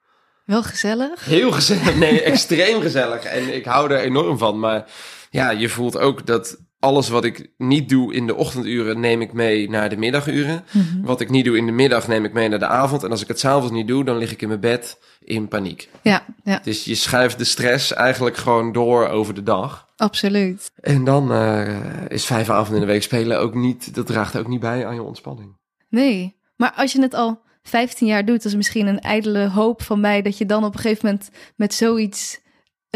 [0.45, 1.25] Wel gezellig.
[1.25, 1.95] Heel gezellig.
[1.97, 3.23] Nee, extreem gezellig.
[3.25, 4.59] En ik hou er enorm van.
[4.59, 4.91] Maar
[5.31, 9.33] ja, je voelt ook dat alles wat ik niet doe in de ochtenduren, neem ik
[9.33, 10.65] mee naar de middaguren.
[10.73, 11.03] Mhm.
[11.03, 13.03] Wat ik niet doe in de middag, neem ik mee naar de avond.
[13.03, 15.89] En als ik het s'avonds niet doe, dan lig ik in mijn bed in paniek.
[16.03, 19.89] Ja, ja, Dus je schuift de stress eigenlijk gewoon door over de dag.
[19.97, 20.71] absoluut.
[20.81, 21.75] En dan eh,
[22.09, 24.95] is vijf avonden in de week spelen ook niet, dat draagt ook niet bij aan
[24.95, 25.57] je ontspanning.
[25.89, 30.01] Nee, maar als je het al 15 jaar doet, is misschien een ijdele hoop van
[30.01, 32.41] mij dat je dan op een gegeven moment met zoiets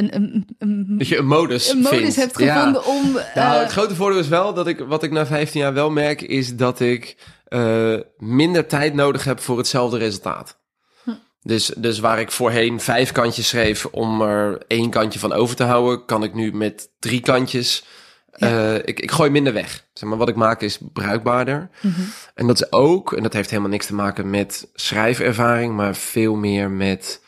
[0.00, 2.16] een, een, een, Dat je een modus een modus vindt.
[2.16, 2.56] hebt Ja.
[2.56, 3.12] gevonden om.
[3.12, 5.90] Nou, eh, het grote voordeel is wel dat ik, wat ik na 15 jaar wel
[5.90, 10.58] merk, is dat ik eh, minder tijd nodig heb voor hetzelfde resultaat.
[11.04, 11.10] Hm.
[11.42, 15.64] Dus, dus waar ik voorheen vijf kantjes schreef om er één kantje van over te
[15.64, 17.84] houden, kan ik nu met drie kantjes.
[18.30, 19.84] eh, ik, ik gooi minder weg.
[19.92, 21.70] Zeg maar, wat ik maak is bruikbaarder.
[21.82, 22.00] mhm.
[22.34, 26.34] En dat is ook, en dat heeft helemaal niks te maken met schrijfervaring, maar veel
[26.34, 27.22] meer met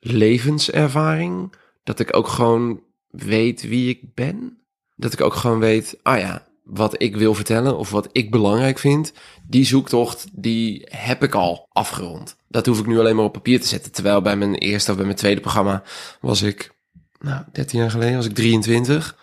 [0.00, 1.52] levenservaring.
[1.84, 4.58] Dat ik ook gewoon weet wie ik ben.
[4.96, 8.78] Dat ik ook gewoon weet, ah ja, wat ik wil vertellen of wat ik belangrijk
[8.78, 9.12] vind,
[9.46, 12.36] die zoektocht, die heb ik al afgerond.
[12.48, 13.92] Dat hoef ik nu alleen maar op papier te zetten.
[13.92, 15.82] Terwijl bij mijn eerste of bij mijn tweede programma
[16.20, 16.74] was ik,
[17.20, 19.16] nou, 13 jaar geleden was ik 23.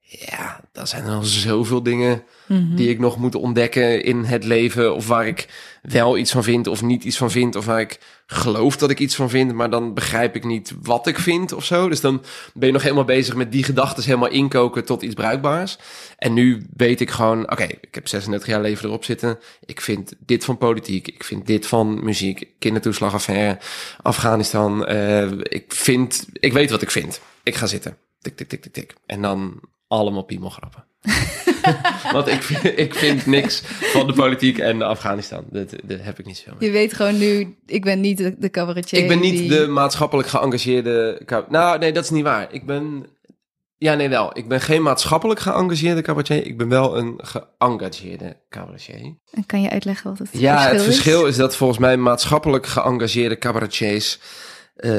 [0.00, 2.74] Ja, dat zijn er al zoveel dingen Mhm.
[2.74, 4.94] die ik nog moet ontdekken in het leven.
[4.94, 5.48] Of waar ik
[5.82, 7.56] wel iets van vind of niet iets van vind.
[7.56, 11.18] Of ik geloof dat ik iets van vind, maar dan begrijp ik niet wat ik
[11.18, 11.88] vind of zo.
[11.88, 12.22] Dus dan
[12.54, 15.78] ben je nog helemaal bezig met die gedachten helemaal inkoken tot iets bruikbaars.
[16.18, 19.38] En nu weet ik gewoon, oké, ik heb 36 jaar leven erop zitten.
[19.64, 21.08] Ik vind dit van politiek.
[21.08, 22.46] Ik vind dit van muziek.
[22.58, 23.58] Kindertoeslagaffaire.
[24.02, 24.86] Afghanistan.
[24.86, 27.20] eh, ik vind, ik weet wat ik vind.
[27.42, 27.96] Ik ga zitten.
[28.20, 28.94] Tik, tik, tik, tik, tik.
[29.06, 30.84] En dan allemaal piemelgrappen.
[32.12, 35.44] Want ik, vind- ik vind niks van de politiek en Afghanistan.
[35.50, 36.68] Dat, dat heb ik niet zo mee.
[36.68, 39.00] Je weet gewoon nu, ik ben niet de, de cabaretier.
[39.02, 41.22] Ik ben niet die- de maatschappelijk geëngageerde...
[41.48, 42.52] Nou, nee, dat is niet waar.
[42.52, 43.06] Ik ben...
[43.76, 44.38] Ja, nee, wel.
[44.38, 46.46] Ik ben geen maatschappelijk geëngageerde cabaretier.
[46.46, 48.94] Ik ben wel een geëngageerde cabaretier.
[49.30, 51.28] En Kan je uitleggen wat het Ja, verschil het verschil is?
[51.30, 54.18] is dat volgens mij maatschappelijk geëngageerde cabaretiers
[54.76, 54.90] eh,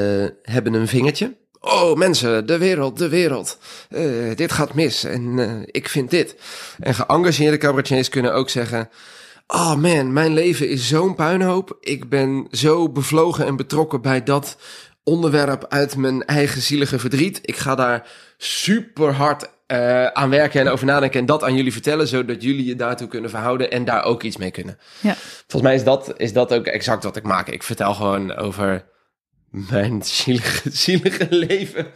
[0.42, 1.40] hebben een vingertje.
[1.64, 3.58] Oh, mensen, de wereld, de wereld.
[3.90, 6.36] Eh, dit gaat mis en eh, ik vind dit.
[6.78, 8.88] En geëngageerde cabaretiers kunnen ook zeggen...
[9.46, 11.76] Oh man, mijn leven is zo'n puinhoop.
[11.80, 14.56] Ik ben zo bevlogen en betrokken bij dat
[15.04, 17.38] onderwerp uit mijn eigen zielige verdriet.
[17.42, 21.72] Ik ga daar super hard eh, aan werken en over nadenken en dat aan jullie
[21.72, 24.78] vertellen, zodat jullie je daartoe kunnen verhouden en daar ook iets mee kunnen.
[25.00, 25.14] Ja.
[25.46, 27.48] Volgens mij is dat, is dat ook exact wat ik maak.
[27.48, 28.84] Ik vertel gewoon over
[29.52, 31.86] mijn zielige, zielige leven.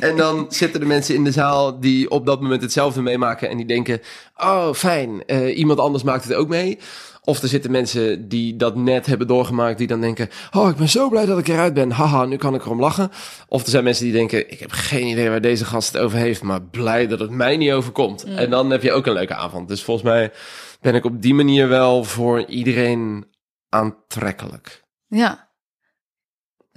[0.00, 3.56] en dan zitten er mensen in de zaal die op dat moment hetzelfde meemaken en
[3.56, 4.00] die denken,
[4.36, 6.78] oh fijn, eh, iemand anders maakt het ook mee.
[7.26, 10.88] Of er zitten mensen die dat net hebben doorgemaakt, die dan denken: Oh, ik ben
[10.88, 11.90] zo blij dat ik eruit ben.
[11.90, 13.10] Haha, nu kan ik erom lachen.
[13.48, 16.18] Of er zijn mensen die denken: Ik heb geen idee waar deze gast het over
[16.18, 18.24] heeft, maar blij dat het mij niet overkomt.
[18.24, 19.68] En dan heb je ook een leuke avond.
[19.68, 20.32] Dus volgens mij
[20.80, 23.26] ben ik op die manier wel voor iedereen
[23.68, 24.84] aantrekkelijk.
[25.06, 25.45] Ja.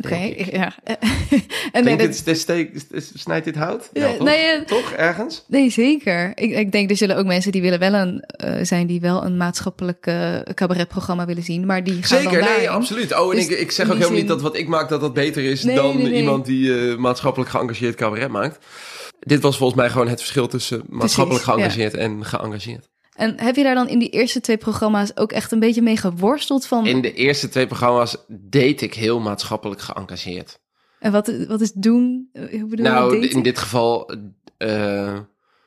[0.02, 0.16] Oké,
[0.52, 0.74] ja.
[0.84, 0.98] en
[1.72, 3.90] Denk nee, dat- dit, dit steek- dit- snijdt dit hout?
[3.94, 4.28] Ja, toch?
[4.28, 5.44] nee, toch ergens?
[5.48, 6.32] nee, zeker.
[6.36, 9.26] Ik, ik denk er zullen ook mensen die willen wel een eh, zijn die wel
[9.26, 13.20] een maatschappelijk eh, cabaretprogramma willen zien, maar die gaan Zeker, dan nee, absoluut.
[13.20, 15.14] Oh, en Dus ik, ik zeg ook helemaal niet dat wat ik maak, dat dat
[15.14, 18.66] beter is Nee, dan nee, iemand die eh, maatschappelijk geëngageerd cabaret maakt.
[19.20, 21.52] Dit was volgens mij gewoon het verschil tussen maatschappelijk ja.
[21.52, 22.90] geëngageerd en geëngageerd.
[23.19, 25.97] En heb je daar dan in die eerste twee programma's ook echt een beetje mee
[25.97, 26.86] geworsteld van?
[26.86, 30.60] In de eerste twee programma's deed ik heel maatschappelijk geëngageerd.
[30.99, 32.29] En wat, wat is doen?
[32.34, 34.12] Hoe bedoel je Nou, in dit geval,
[34.58, 35.19] eh,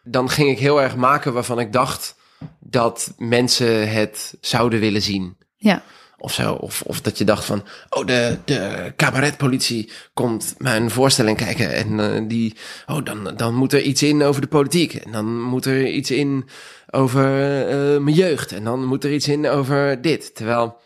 [0.02, 2.14] dan ging ik heel erg maken waarvan ik dacht
[2.60, 5.36] dat mensen het zouden willen zien.
[5.56, 5.82] Ja,
[6.18, 6.52] Of zo.
[6.52, 11.74] Of, of dat je dacht van, oh, de, de cabaretpolitie komt mijn voorstelling kijken.
[11.74, 14.94] En eh, die, oh, dan, dan moet er iets in over de politiek.
[14.94, 16.48] En dan moet er iets in
[16.94, 17.24] over
[17.68, 18.52] eh, mijn jeugd.
[18.52, 20.34] En dan moet er iets in over dit.
[20.34, 20.76] Terwijl,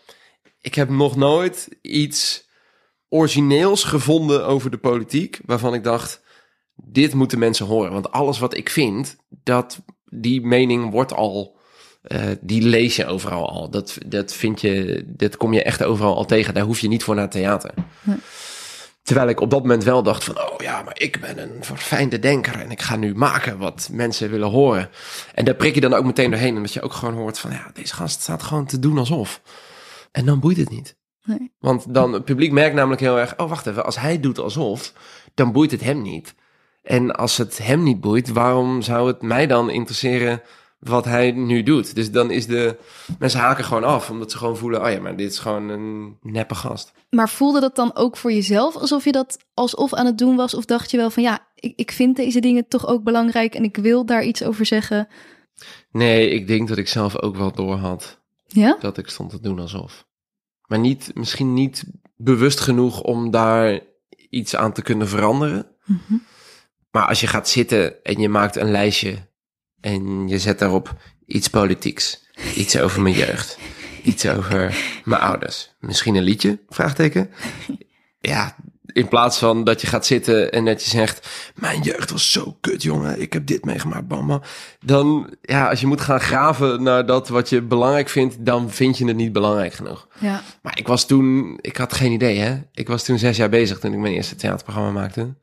[0.61, 2.49] ik heb nog nooit iets
[3.09, 5.40] origineels gevonden over de politiek.
[5.45, 6.23] Waarvan ik dacht,
[6.75, 7.92] dit moeten mensen horen.
[7.92, 11.57] Want alles wat ik vind, dat, die mening wordt al
[12.07, 13.71] eh, die lees je overal al.
[13.71, 16.55] Dat, dat vind je, dat kom je echt overal al tegen.
[16.55, 17.75] Daar hoef je niet voor naar theater.
[19.07, 22.19] Terwijl ik op dat moment wel dacht van, oh ja, maar ik ben een verfijnde
[22.19, 24.90] denker en ik ga nu maken wat mensen willen horen.
[25.35, 27.71] En daar prik je dan ook meteen doorheen, omdat je ook gewoon hoort van, ja,
[27.75, 29.40] deze gast staat gewoon te doen alsof.
[30.12, 30.97] En dan boeit het niet.
[31.25, 31.53] nee.
[31.59, 34.92] Want dan, het publiek merkt namelijk heel erg, oh wacht even, als hij doet alsof,
[35.35, 36.35] dan boeit het hem niet.
[36.83, 40.42] En als het hem niet boeit, waarom zou het mij dan interesseren
[40.88, 41.94] wat hij nu doet?
[41.94, 42.77] Dus dan is de,
[43.18, 46.16] mensen haken gewoon af, omdat ze gewoon voelen, oh ja, maar dit is gewoon een
[46.22, 46.92] neppe gast.
[47.11, 50.55] Maar voelde dat dan ook voor jezelf alsof je dat alsof aan het doen was?
[50.55, 53.64] Of dacht je wel van ja, ik, ik vind deze dingen toch ook belangrijk en
[53.64, 55.09] ik wil daar iets over zeggen?
[55.90, 58.77] Nee, ik denk dat ik zelf ook wel door had Ja?
[58.81, 60.07] dat ik stond te doen alsof.
[60.66, 61.85] Maar niet, misschien niet
[62.16, 63.81] bewust genoeg om daar
[64.31, 65.66] iets aan te kunnen veranderen.
[65.85, 66.14] Mhm.
[66.90, 69.29] Maar als je gaat zitten en je maakt een lijstje
[69.81, 70.95] en je zet daarop
[71.27, 73.59] iets politieks, iets over mijn jeugd,
[74.03, 76.59] iets over mijn ouders, misschien een liedje?
[76.69, 77.31] Vraagteken.
[78.21, 78.57] Ja,
[78.97, 82.57] in plaats van dat je gaat zitten en dat je zegt, mijn jeugd was zo
[82.61, 84.43] kut, jongen, ik heb dit meegemaakt, mama.
[84.85, 88.99] Dan, ja, als je moet gaan graven naar dat wat je belangrijk vindt, dan vind
[88.99, 90.09] je het niet belangrijk genoeg.
[90.19, 90.43] Ja.
[90.62, 92.59] Maar ik was toen, ik had geen idee, hè.
[92.73, 95.35] Ik was toen zes jaar bezig toen ik mijn eerste theaterprogramma maakte.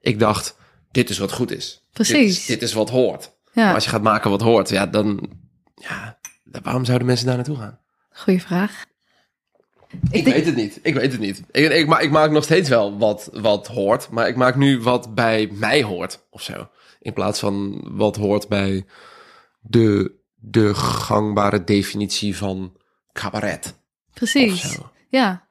[0.00, 0.56] Ik dacht,
[0.90, 1.86] dit is wat goed is.
[1.92, 2.14] Precies.
[2.16, 3.36] Dit is, dit is wat hoort.
[3.52, 5.30] Ja, Maar als je gaat maken wat hoort, ja, dan,
[5.74, 6.18] ja,
[6.62, 7.78] waarom zouden mensen daar naartoe gaan?
[8.10, 8.84] goeie vraag.
[10.10, 10.78] Ik, denk- weet het niet.
[10.82, 11.42] Ik weet het niet.
[11.50, 14.80] Ik, ik, ma- ik maak nog steeds wel wat, wat hoort, maar ik maak nu
[14.80, 16.68] wat bij mij hoort of zo.
[17.00, 18.86] In plaats van wat hoort bij
[19.60, 22.76] de, de gangbare definitie van
[23.12, 23.74] cabaret.
[24.14, 24.78] Precies.
[25.08, 25.46] Ja.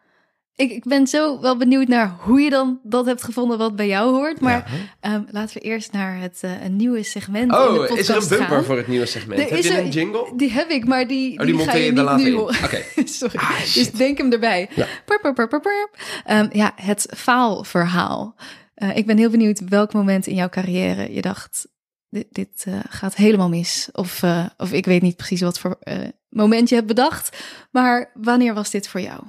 [0.57, 3.87] Ik, ik ben zo wel benieuwd naar hoe je dan dat hebt gevonden wat bij
[3.87, 4.39] jou hoort.
[4.39, 7.99] Maar ehm, laten we eerst naar het eh, een nieuwe segment in de Oh, podcast
[7.99, 8.63] is er een bumper gaan.
[8.63, 9.39] voor het nieuwe segment?
[9.39, 10.31] Er Heb is je er- een jingle?
[10.35, 12.33] Die heb ik, maar die, Oh, die, die ga je niet nu.
[12.35, 12.81] Oké.
[13.05, 13.37] Sorry.
[13.37, 14.69] Ah, dus denk hem erbij.
[14.75, 14.85] Ja.
[15.05, 15.89] Pur, pur, pur, pur, pur.
[16.25, 18.35] Ehm, ja, het faalverhaal.
[18.73, 21.67] Eh, ik ben heel benieuwd welk moment in jouw carrière je dacht...
[22.09, 23.89] dit, dit eh, gaat helemaal mis.
[23.91, 25.97] Of, eh, of ik weet niet precies wat voor eh,
[26.29, 27.37] moment je hebt bedacht.
[27.71, 29.21] Maar wanneer was dit voor jou?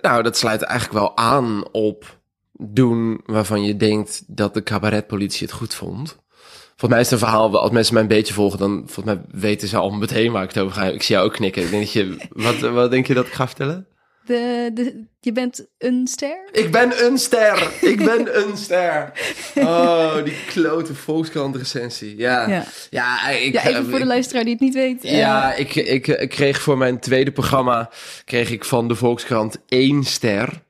[0.00, 2.18] Nou, dat sluit eigenlijk wel aan op
[2.52, 6.16] doen waarvan je denkt dat de cabaretpolitie het goed vond.
[6.66, 9.24] Volgens mij is het een verhaal, als mensen mij een beetje volgen, dan volgens mij
[9.30, 10.84] weten ze al meteen waar ik het over ga.
[10.84, 11.62] Ik zie jou ook knikken.
[11.62, 13.86] Ik denk je, wat, wat denk je dat ik ga vertellen?
[14.26, 16.48] De, de, je bent een ster?
[16.52, 17.70] Ik ben een ster!
[17.80, 19.12] Ik ben een ster!
[19.54, 22.16] Oh, die klote Volkskrant recensie.
[22.16, 22.64] Ja, Ja.
[22.90, 23.28] ja.
[23.28, 25.04] ik, Ja, even eh, voor de luisteraar die het niet weet.
[25.04, 27.90] Eh, Ja, ik, ik, ik kreeg voor mijn tweede programma
[28.24, 30.64] kreeg ik van de Volkskrant één ster.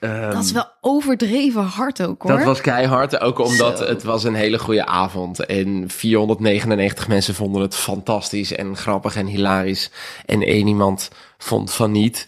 [0.00, 2.30] Ehm, dat is wel overdreven hard ook hoor.
[2.30, 3.84] Dat was keihard, ook omdat Zo.
[3.84, 5.46] het was een hele goede avond.
[5.46, 9.90] En 499 mensen vonden het fantastisch en grappig en hilarisch.
[10.26, 11.08] En één iemand
[11.38, 12.26] vond van niet.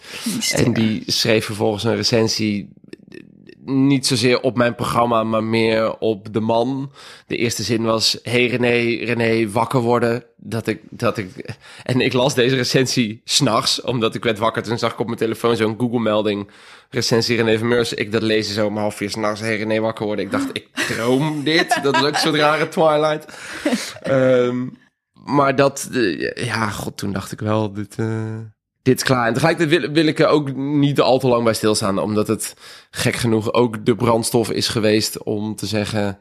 [0.54, 2.68] En die schreef vervolgens een recensie
[3.64, 6.92] niet zozeer op mijn programma, maar meer op de man.
[7.26, 10.24] De eerste zin was: Hey René, René, wakker worden.
[10.36, 11.56] Dat ik, dat ik.
[11.82, 14.62] En ik las deze recensie s'nachts, omdat ik werd wakker.
[14.62, 16.50] Toen zag ik op mijn telefoon zo'n Google-melding.
[16.90, 17.94] Recensie René Vermeurs.
[17.94, 19.40] Ik dat lezen zo om half vier s'nachts.
[19.40, 20.24] Hey René, wakker worden.
[20.24, 21.78] Ik dacht, ik droom dit.
[21.82, 23.26] Dat is ook zo'n rare Twilight.
[24.02, 24.66] Ehm,
[25.24, 28.38] maar dat, eh, ja, god, toen dacht ik wel, dit, eh,
[28.82, 29.26] dit is klaar.
[29.26, 32.54] En tegelijkertijd wil, wil ik er ook niet al te lang bij stilstaan, omdat het
[32.90, 36.18] gek genoeg ook de brandstof is geweest om te zeggen,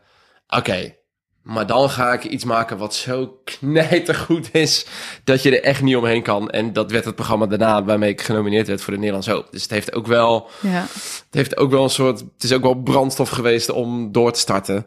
[0.48, 0.96] oké,
[1.42, 4.86] maar dan ga ik iets maken wat zo knijtergoed is
[5.24, 6.50] dat je er echt niet omheen kan.
[6.50, 9.48] En dat werd het programma daarna waarmee ik genomineerd werd voor de Nederlandse Hoop.
[9.52, 10.82] Dus het heeft ook wel, Ja.
[10.82, 14.40] het heeft ook wel een soort, het is ook wel brandstof geweest om door te
[14.40, 14.86] starten.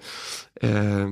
[0.55, 1.05] Eh,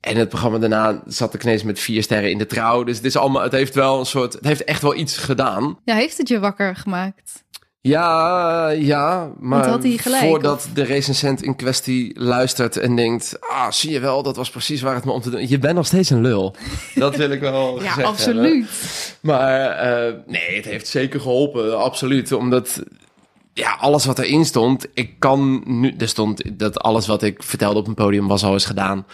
[0.00, 2.84] en het programma daarna zat ik ineens met vier sterren in de trouw.
[2.84, 5.78] Dus het is allemaal, het heeft wel een soort, het heeft echt wel iets gedaan.
[5.84, 7.46] ja, heeft het je wakker gemaakt?
[7.80, 13.70] Ja, ja, maar had hij gelijk, voordat de recensent in kwestie luistert en denkt, ah,
[13.70, 15.48] zie je wel, dat was precies waar het me om te doen.
[15.48, 16.54] Je bent nog steeds een lul.
[16.94, 18.04] Dat wil ik wel Ja, hebben.
[18.06, 18.66] absoluut.
[19.20, 22.32] Maar eh, nee, het heeft zeker geholpen, absoluut.
[22.32, 22.82] Omdat
[23.58, 25.94] ja, alles wat erin stond, ik kan nu.
[25.98, 29.06] Er stond dat alles wat ik vertelde op een podium was al eens gedaan.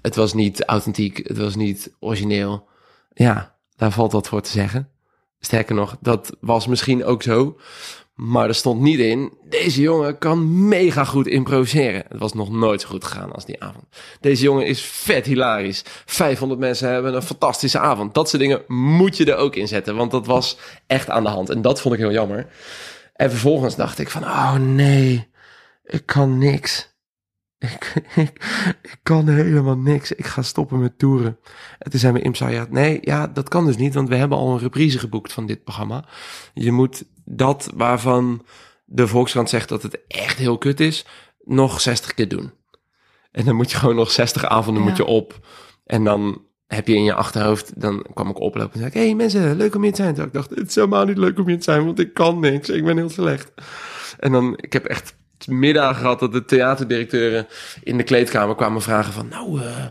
[0.00, 2.68] Het was niet authentiek, het was niet origineel.
[3.12, 4.88] Ja, daar valt wat voor te zeggen.
[5.40, 7.56] Sterker nog, dat was misschien ook zo.
[8.14, 12.04] Maar er stond niet in, deze jongen kan mega goed improviseren.
[12.08, 13.84] Het was nog nooit zo goed gegaan als die avond.
[14.20, 15.82] Deze jongen is vet hilarisch.
[16.04, 18.14] 500 mensen hebben een fantastische avond.
[18.14, 21.28] Dat soort dingen moet je er ook in zetten, want dat was echt aan de
[21.28, 21.50] hand.
[21.50, 22.46] En dat vond ik heel jammer.
[23.20, 25.28] En vervolgens dacht ik van, oh nee,
[25.84, 26.94] ik kan niks.
[27.58, 28.44] Ik, ik,
[28.82, 30.12] ik kan helemaal niks.
[30.12, 31.38] Ik ga stoppen met toeren.
[31.78, 34.38] En toen zei mijn imsa, ja, nee, ja, dat kan dus niet, want we hebben
[34.38, 36.04] al een reprise geboekt van dit programma.
[36.54, 38.46] Je moet dat waarvan
[38.84, 41.06] de Volkskrant zegt dat het echt heel kut is,
[41.44, 42.52] nog 60 keer doen.
[43.32, 44.88] En dan moet je gewoon nog 60 avonden Ja.
[44.88, 45.46] moet je op.
[45.84, 46.42] En dan
[46.74, 49.74] heb je in je achterhoofd, dan kwam ik oplopen en zei ik, hey mensen, leuk
[49.74, 50.14] om hier te zijn.
[50.14, 52.40] Toen ik dacht, het is helemaal niet leuk om hier te zijn, want ik kan
[52.40, 52.68] niks.
[52.68, 53.52] Ik ben heel slecht.
[54.18, 55.14] En dan, ik heb echt
[55.46, 57.46] middag gehad dat de theaterdirecteuren
[57.82, 59.86] in de kleedkamer kwamen vragen van, nou, eh,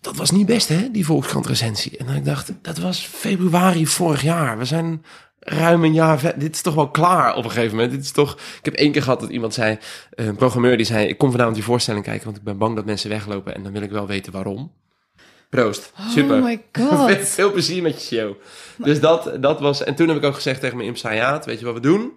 [0.00, 1.96] dat was niet best hè, die Volkskrant recensie.
[1.96, 4.58] En dan ik dacht, dat was februari vorig jaar.
[4.58, 5.04] We zijn
[5.40, 6.38] ruim een jaar ver.
[6.38, 7.92] Dit is toch wel klaar op een gegeven moment.
[7.94, 8.32] Dit is toch.
[8.32, 9.78] Ik heb één keer gehad dat iemand zei,
[10.10, 12.76] eh, een programmeur die zei, ik kom vanavond die voorstelling kijken, want ik ben bang
[12.76, 14.72] dat mensen weglopen en dan wil ik wel weten waarom.
[15.48, 15.92] Proost.
[16.10, 16.36] Super.
[16.36, 17.16] Oh my Veel, god.
[17.28, 18.34] veel plezier met je show.
[18.76, 19.84] Dus dat, dat was.
[19.84, 22.12] En toen heb ik ook gezegd tegen mijn imsaiaat: Weet je wat we doen?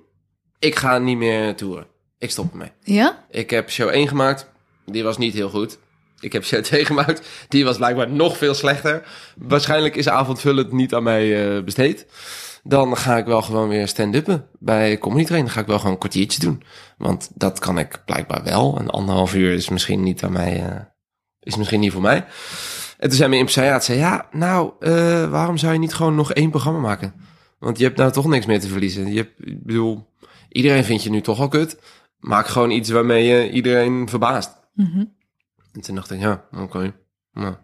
[0.59, 1.85] Ik ga niet meer toeren.
[2.17, 2.71] Ik stop ermee.
[2.83, 3.25] Ja?
[3.29, 4.49] Ik heb show 1 gemaakt.
[4.85, 5.77] Die was niet heel goed.
[6.19, 7.27] Ik heb show 2 gemaakt.
[7.49, 9.03] Die was blijkbaar nog veel slechter.
[9.37, 12.05] Waarschijnlijk is avondvullend niet aan mij eh, besteed.
[12.63, 15.41] Dan ga ik wel gewoon weer stand-uppen bij Comedy Train.
[15.43, 16.63] Dan ga ik wel gewoon een kwartiertje doen.
[16.97, 18.79] Want dat kan ik blijkbaar wel.
[18.79, 20.59] Een anderhalf uur is misschien niet aan mij.
[20.65, 20.75] eh,
[21.39, 22.25] is misschien niet voor mij.
[23.01, 26.33] En toen zei mijn impresariaat, zei, ja, nou, eh, waarom zou je niet gewoon nog
[26.33, 27.13] één programma maken?
[27.59, 29.11] Want je hebt nou toch niks meer te verliezen.
[29.11, 30.07] Je hebt, ik bedoel,
[30.49, 31.79] iedereen vindt je nu toch al kut.
[32.19, 34.59] Maak gewoon iets waarmee je iedereen verbaast.
[34.73, 35.03] Mhm.
[35.73, 36.93] En toen dacht ik, ja, oké,
[37.33, 37.55] nou,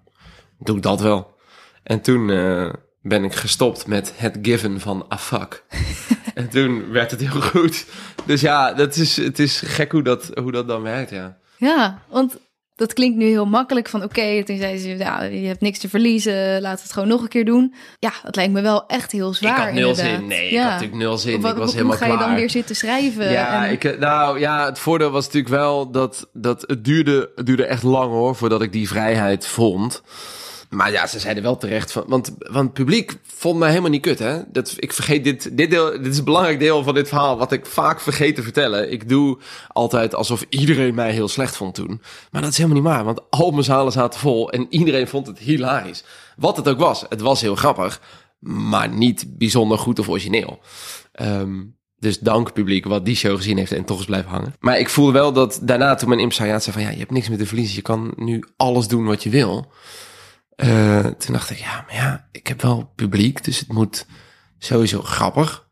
[0.60, 1.36] doe ik dat wel.
[1.84, 5.64] En toen eh, ben ik gestopt met het given van a fuck.
[6.34, 7.86] en toen werd het heel goed.
[8.26, 11.38] Dus ja, dat is, het is gek hoe dat, hoe dat dan werkt, ja.
[11.58, 12.38] Ja, want
[12.78, 15.90] dat klinkt nu heel makkelijk van oké, toen zei ze, ja, je hebt niks te
[15.90, 17.74] verliezen, laat het gewoon nog een keer doen.
[18.00, 20.18] Ja, dat lijkt me wel echt heel zwaar ik had nul inderdaad.
[20.20, 20.28] zin.
[20.28, 20.58] Nee, ja.
[20.58, 21.42] ik had natuurlijk nul zin.
[21.42, 22.28] Wat- ik was hoe helemaal ga je klaar.
[22.28, 23.32] dan weer zitten schrijven?
[23.32, 27.46] Ja, En- ik, nou ja, het voordeel was natuurlijk wel dat, dat het, duurde, het
[27.46, 30.02] duurde echt lang hoor, voordat ik die vrijheid vond.
[30.70, 34.02] Maar ja, ze zeiden wel terecht van, want, want het publiek vond mij helemaal niet
[34.02, 34.42] kut, hè.
[34.52, 37.52] Dat, ik vergeet dit, dit deel, dit is een belangrijk deel van dit verhaal, wat
[37.52, 38.92] ik vaak vergeet te vertellen.
[38.92, 42.02] Ik doe altijd alsof iedereen mij heel slecht vond toen.
[42.32, 45.28] Maar dat is helemaal niet waar, want al mijn zalen zaten vol en iedereen vond
[45.28, 46.04] het hilarisch.
[46.38, 48.02] Wat het ook was, het was heel grappig,
[48.40, 50.60] maar niet bijzonder goed of origineel.
[51.12, 51.64] Ehm,
[52.00, 54.54] dus dank publiek wat die show gezien heeft en toch is blijven hangen.
[54.60, 57.30] Maar ik voelde wel dat daarna toen mijn imsaiaat zei van ja, je hebt niks
[57.30, 57.76] meer te verliezen.
[57.76, 59.72] Je kan nu alles doen wat je wil.
[60.58, 64.06] Eh, toen dacht ik ja, maar ja, ik heb wel publiek, dus het moet
[64.58, 65.68] sowieso grappig.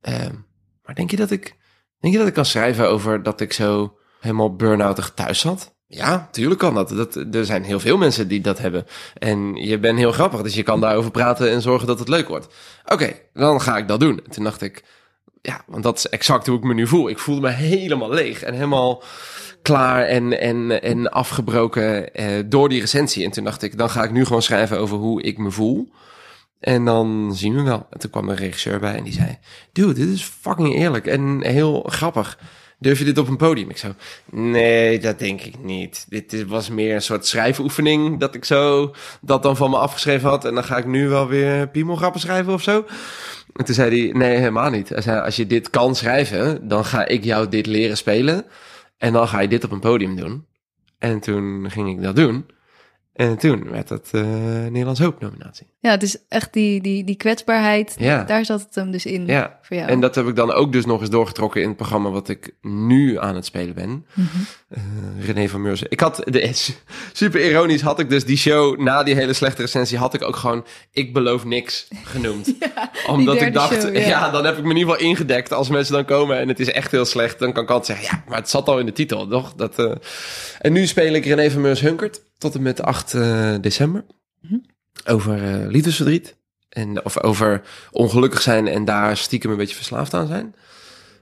[0.00, 0.34] Ehm,
[0.82, 1.56] maar denk je dat ik,
[2.00, 5.74] denk je dat ik kan schrijven over dat ik zo helemaal burn-outig thuis zat?
[5.86, 6.88] Ja, tuurlijk kan dat.
[6.88, 7.14] dat.
[7.14, 8.86] Er zijn heel veel mensen die dat hebben.
[9.14, 12.28] En je bent heel grappig, dus je kan daarover praten en zorgen dat het leuk
[12.28, 12.54] wordt.
[12.84, 14.20] Oké, dan ga ik dat doen.
[14.24, 14.84] En toen dacht ik,
[15.42, 17.08] ja, want dat is exact hoe ik me nu voel.
[17.08, 19.02] Ik voelde me helemaal leeg en helemaal
[19.66, 23.24] klaar en, en, en afgebroken eh, door die recensie.
[23.24, 25.88] En toen dacht ik, dan ga ik nu gewoon schrijven over hoe ik me voel.
[26.60, 27.86] En dan zien we wel.
[27.90, 29.38] En toen kwam een regisseur bij en die zei...
[29.72, 32.38] Dude, dit is fucking eerlijk en heel grappig.
[32.78, 33.70] Durf je dit op een podium?
[33.70, 33.94] Ik zo,
[34.30, 36.06] nee, dat denk ik niet.
[36.08, 38.20] Dit was meer een soort schrijfoefening...
[38.20, 40.44] dat ik zo dat dan van me afgeschreven had.
[40.44, 42.84] En dan ga ik nu wel weer piemelgrappen schrijven of zo.
[43.54, 44.88] En toen zei hij, nee, helemaal niet.
[44.88, 46.68] Hij zei, als je dit kan schrijven...
[46.68, 48.44] dan ga ik jou dit leren spelen...
[48.96, 50.46] en dan ga je dit op een podium doen.
[50.98, 52.46] En toen ging ik dat doen...
[53.16, 55.66] En toen werd dat uh, Nederlands Hoop nominatie.
[55.80, 57.94] Ja, het is echt die, die, die kwetsbaarheid.
[57.98, 58.24] Ja.
[58.24, 59.88] Daar zat het hem dus in Ja, voor jou.
[59.88, 62.54] en dat heb ik dan ook dus nog eens doorgetrokken in het programma wat ik
[62.62, 64.06] nu aan het spelen ben.
[64.68, 64.82] Eh,
[65.26, 65.86] René van Meurzen.
[65.90, 66.50] Ik had, de,
[67.12, 70.36] super ironisch had ik dus die show, na die hele slechte recensie, had ik ook
[70.36, 72.54] gewoon Ik beloof niks genoemd.
[73.06, 74.00] Omdat ik dacht, show, ja.
[74.00, 74.30] ja.
[74.30, 75.52] dan heb ik me in ieder geval ingedekt.
[75.52, 78.16] Als mensen dan komen en het is echt heel slecht, dan kan ik altijd zeggen,
[78.16, 79.54] ja, maar het zat al in de titel, toch?
[79.54, 79.92] Dat, eh.
[80.58, 84.04] En nu speel ik René van Meurs Hunkert tot en met 8 eh, december.
[84.40, 84.54] Mhm.
[85.06, 86.36] Over eh, liefdesverdriet.
[86.68, 90.54] En, of over ongelukkig zijn en daar stiekem een beetje verslaafd aan zijn.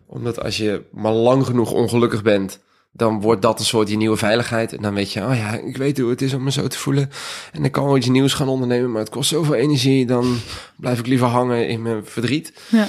[0.07, 2.61] Omdat als je maar lang genoeg ongelukkig bent,
[2.93, 4.73] dan wordt dat een soort je nieuwe veiligheid.
[4.73, 6.79] En dan weet je, oh ja, ik weet hoe het is om me zo te
[6.79, 7.11] voelen.
[7.53, 10.07] En dan kan wel iets nieuws gaan ondernemen, maar het kost zoveel energie.
[10.07, 10.39] Dan
[10.77, 12.53] blijf ik liever hangen in mijn verdriet.
[12.71, 12.89] Ja.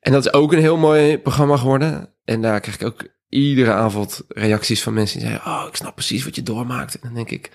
[0.00, 2.14] En dat is ook een heel mooi programma geworden.
[2.24, 5.94] En daar krijg ik ook iedere avond reacties van mensen die zeggen, oh, ik snap
[5.94, 6.94] precies wat je doormaakt.
[6.94, 7.50] En dan denk ik,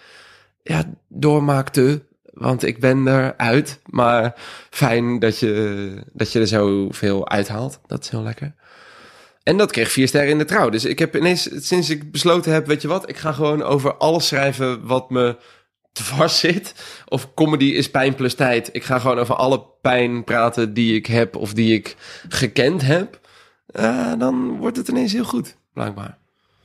[0.63, 3.80] ja, doormaakte, want ik ben eruit.
[3.86, 4.34] Maar
[4.69, 7.80] fijn dat je, dat je er zoveel uithaalt.
[7.88, 8.55] Dat is heel lekker.
[9.43, 10.69] En dat kreeg vier sterren in de trouw.
[10.69, 13.95] Dus ik heb ineens, sinds ik besloten heb, weet je wat, ik ga gewoon over
[13.95, 15.38] alles schrijven wat me
[15.91, 16.73] dwars zit.
[17.05, 18.69] Of comedy is pijn plus tijd.
[18.71, 21.95] Ik ga gewoon over alle pijn praten die ik heb of die ik
[22.30, 23.19] gekend heb.
[23.80, 26.17] Uh, dan wordt het ineens heel goed, blijkbaar.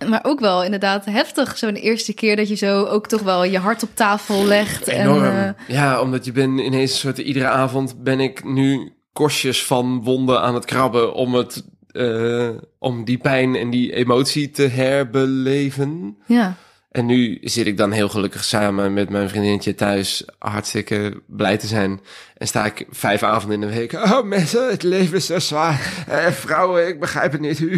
[0.08, 3.58] Maar ook wel inderdaad heftig, zo'n eerste keer dat je zo ook toch wel je
[3.58, 4.86] hart op tafel legt.
[4.86, 5.24] Enorm.
[5.24, 5.76] En, uh...
[5.76, 10.40] Ja, omdat je bent ineens een soort, iedere avond ben ik nu korstjes van wonden
[10.40, 16.16] aan het krabben om het uh, om die pijn en die emotie te herbeleven.
[16.26, 16.56] Ja.
[16.90, 21.66] En nu zit ik dan heel gelukkig samen met mijn vriendinnetje thuis hartstikke blij te
[21.66, 22.00] zijn.
[22.36, 23.92] En sta ik vijf avonden in de week.
[23.92, 26.04] Oh mensen, het leven is zo zwaar.
[26.08, 27.58] Eh, vrouwen, ik begrijp het niet.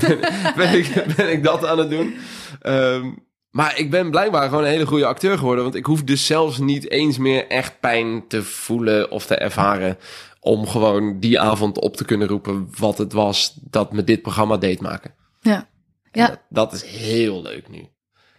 [0.00, 0.18] ben,
[0.56, 2.14] ben, ik, ben ik dat aan het doen?
[2.62, 5.64] Um, maar ik ben blijkbaar gewoon een hele goede acteur geworden.
[5.64, 9.98] Want ik hoef dus zelfs niet eens meer echt pijn te voelen of te ervaren
[10.40, 14.56] om gewoon die avond op te kunnen roepen wat het was dat me dit programma
[14.56, 15.14] deed maken.
[15.40, 15.68] Ja.
[16.12, 16.26] ja.
[16.28, 17.88] Dat, dat, is heel leuk nu.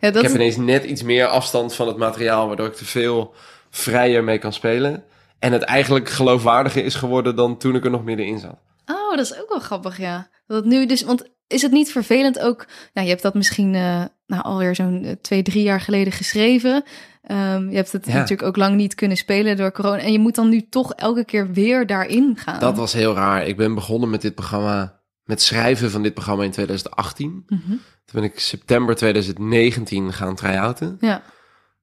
[0.03, 2.85] Ja, dat ik heb ineens net iets meer afstand van het materiaal, waardoor ik er
[2.85, 3.33] veel
[3.69, 5.03] vrijer mee kan spelen.
[5.39, 8.57] En het eigenlijk geloofwaardiger is geworden dan toen ik er nog middenin zat.
[8.85, 10.27] Oh, dat is ook wel grappig, ja.
[10.47, 12.65] Dat nu dus, want is het niet vervelend ook?
[12.93, 16.83] Nou, je hebt dat misschien uh, nou, alweer zo'n uh, twee, drie jaar geleden geschreven.
[17.31, 18.13] Um, je hebt het Ja.
[18.13, 19.97] natuurlijk ook lang niet kunnen spelen door corona.
[19.99, 22.59] En je moet dan nu toch elke keer weer daarin gaan.
[22.59, 23.47] Dat was heel raar.
[23.47, 27.43] Ik ben begonnen met dit programma, met schrijven van dit programma in 2018.
[27.47, 27.61] Mhm.
[28.05, 30.97] Toen ben ik september 2019 gaan try-outen.
[30.99, 31.23] Ja.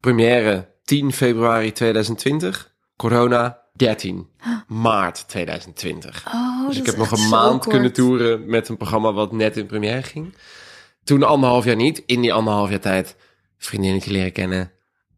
[0.00, 2.74] Première 10 februari 2020.
[2.96, 4.28] Corona 13
[4.66, 6.24] maart 2020.
[6.26, 9.66] Oh, dus ik heb nog een maand kunnen toeren met een programma wat net in
[9.66, 10.34] première ging.
[11.04, 12.02] Toen anderhalf jaar niet.
[12.06, 13.16] In die anderhalf jaar tijd
[13.58, 14.72] vriendinnetje leren kennen.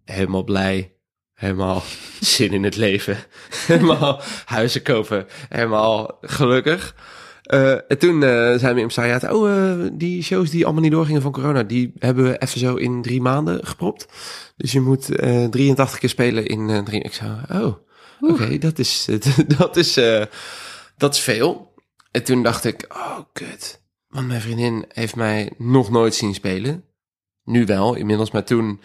[0.04, 0.94] Helemaal blij.
[1.34, 1.82] Helemaal
[2.20, 3.18] zin in het leven.
[3.66, 5.26] Helemaal huizen kopen.
[5.48, 6.94] Helemaal gelukkig.
[7.43, 9.32] Eh, en toen eh, zijn we in Stariaat.
[9.32, 12.74] Oh, eh, die shows die allemaal niet doorgingen van corona, die hebben we even zo
[12.74, 14.07] in drie maanden gepropt.
[14.57, 17.03] Dus je moet eh 83 keer spelen in drie.
[17.03, 17.74] Ik zei, oh,
[18.20, 19.09] oké, dat is,
[19.59, 20.01] dat is,
[20.97, 21.74] dat is veel.
[22.11, 23.82] En toen dacht ik, oh, kut.
[24.09, 26.84] Want mijn vriendin heeft mij nog nooit zien spelen.
[27.45, 28.80] Nu wel, inmiddels, maar toen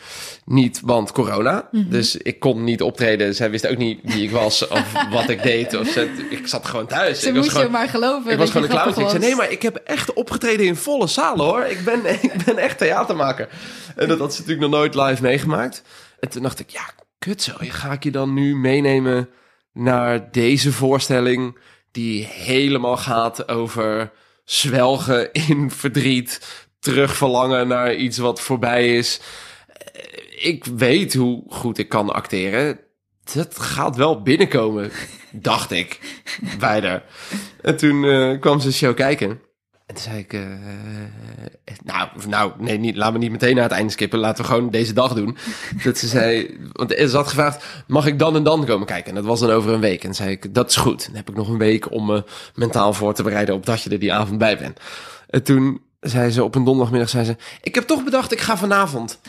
[0.46, 1.68] niet, want corona.
[1.72, 1.90] Mhm.
[1.90, 3.36] Dus ik kon niet optreden.
[3.36, 5.74] Zij wist ook niet wie ik was of wat ik deed.
[5.74, 7.20] Of ze, ik zat gewoon thuis.
[7.20, 8.32] Ze ik was moest gewoon, je maar geloven.
[8.32, 9.02] ik was gewoon een clowntje.
[9.02, 11.64] Ik zei, nee, maar ik heb echt opgetreden in volle zalen, hoor.
[11.64, 13.50] Ik ben, ik ben echt theatermaker.
[13.96, 15.84] En dat had ze natuurlijk nog nooit live meegemaakt.
[16.20, 16.90] En toen dacht ik, ja,
[17.20, 17.54] kut zo.
[17.58, 19.30] Ga ik je dan nu meenemen
[19.74, 21.58] naar deze voorstelling...
[21.92, 24.12] die helemaal gaat over
[24.44, 26.66] zwelgen in verdriet...
[26.92, 29.20] terugverlangen naar iets wat voorbij is.
[29.68, 32.80] Eh, Ik weet hoe goed ik kan acteren.
[33.34, 34.92] Dat gaat wel binnenkomen,
[35.32, 36.00] dacht ik.
[36.60, 37.04] Bijna.
[37.62, 39.30] En toen eh, kwam ze show kijken.
[39.86, 40.42] En toen zei ik, eh,
[41.84, 44.20] nou, nou, nee, niet, laat me niet meteen naar het einde skippen.
[44.20, 45.38] Laten we gewoon deze dag doen.
[45.84, 49.10] Dat ze zei, want ze had gevraagd, mag ik dan en dan komen kijken?
[49.10, 50.04] En dat was dan over een week.
[50.04, 51.06] En zei ik, dat is goed.
[51.06, 52.24] Dan heb ik nog een week om me
[52.56, 54.80] mentaal voor te bereiden op dat je er die avond bij bent.
[55.30, 58.58] En toen zei ze op een donderdagmiddag, zei ze, ik heb toch bedacht, ik ga
[58.58, 59.20] vanavond.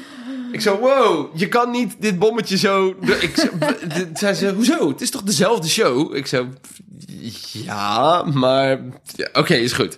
[0.53, 2.95] Ik zo, wow, je kan niet dit bommetje zo...
[3.21, 3.49] Ik
[4.15, 4.89] zei ze, hoezo?
[4.89, 6.15] Het is toch dezelfde show?
[6.17, 6.49] Ik zo,
[7.53, 8.81] ja, maar...
[9.33, 9.97] Oké, is goed.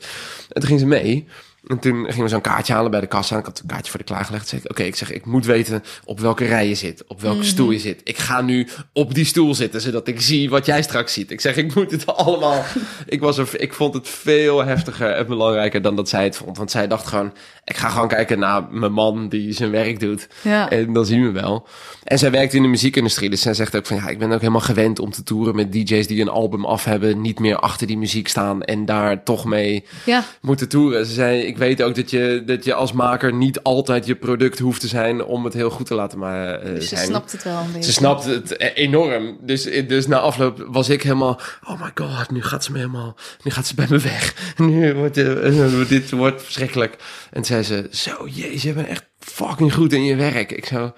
[0.49, 1.27] En toen ging ze mee.
[1.71, 3.39] En toen gingen we zo'n kaartje halen bij de kassa.
[3.39, 4.49] Ik had een kaartje voor de klaargelegd.
[4.49, 7.05] Zeg oké, ik zeg, ik moet weten op welke rij je zit.
[7.07, 8.01] Op welke stoel je zit.
[8.05, 11.31] Ik ga nu op die stoel zitten, zodat ik zie wat jij straks ziet.
[11.31, 12.65] Ik zeg, ik moet het allemaal...
[13.07, 16.57] ik, was er, ik vond het veel heftiger en belangrijker dan dat zij het vond.
[16.57, 17.33] Want zij dacht gewoon,
[17.71, 20.29] ik ga gewoon kijken naar mijn man die zijn werk doet.
[20.43, 20.71] Ja.
[20.71, 21.67] En dan zien we wel.
[22.05, 23.31] En zij werkt in de muziekindustrie.
[23.31, 25.73] Dus zij zegt ook van, ja, ik ben ook helemaal gewend om te toeren met
[25.73, 27.21] DJ's die een album af hebben.
[27.21, 30.25] Niet meer achter die muziek staan en daar toch mee Ja.
[30.41, 31.07] moeten toeren.
[31.07, 34.59] Ze zei, ik weet ook dat je, dat je als maker niet altijd je product
[34.59, 37.07] hoeft te zijn om het heel goed te laten maar, eh, Dus ze zijn.
[37.09, 37.83] snapt het wel een beetje.
[37.83, 39.37] Ze snapt het enorm.
[39.41, 41.41] Dus, dus na afloop was ik helemaal...
[41.67, 43.17] Oh my god, nu gaat ze me helemaal...
[43.43, 44.35] Nu gaat ze bij me weg.
[44.57, 46.97] Nu wordt eh, dit wordt verschrikkelijk.
[47.31, 47.89] En zei ze...
[47.91, 50.53] Zo, jezus, je bent echt fucking goed in je werk.
[50.53, 50.93] Ik zo...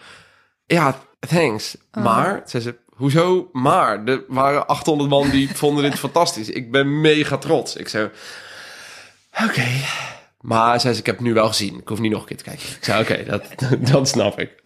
[0.66, 1.76] Ja, thanks.
[1.92, 2.04] Oh.
[2.04, 2.80] Maar, zei ze...
[2.88, 3.48] Hoezo?
[3.52, 6.48] Maar, er waren 800 man die vonden dit fantastisch.
[6.48, 7.76] Ik ben mega trots.
[7.76, 8.10] Ik zo...
[9.44, 9.66] Oké.
[10.40, 11.78] Maar, zei ze, ik heb het nu wel gezien.
[11.78, 12.68] Ik hoef niet nog een keer te kijken.
[12.68, 13.44] Ik zei, oké, dat,
[13.92, 14.62] dat snap ik.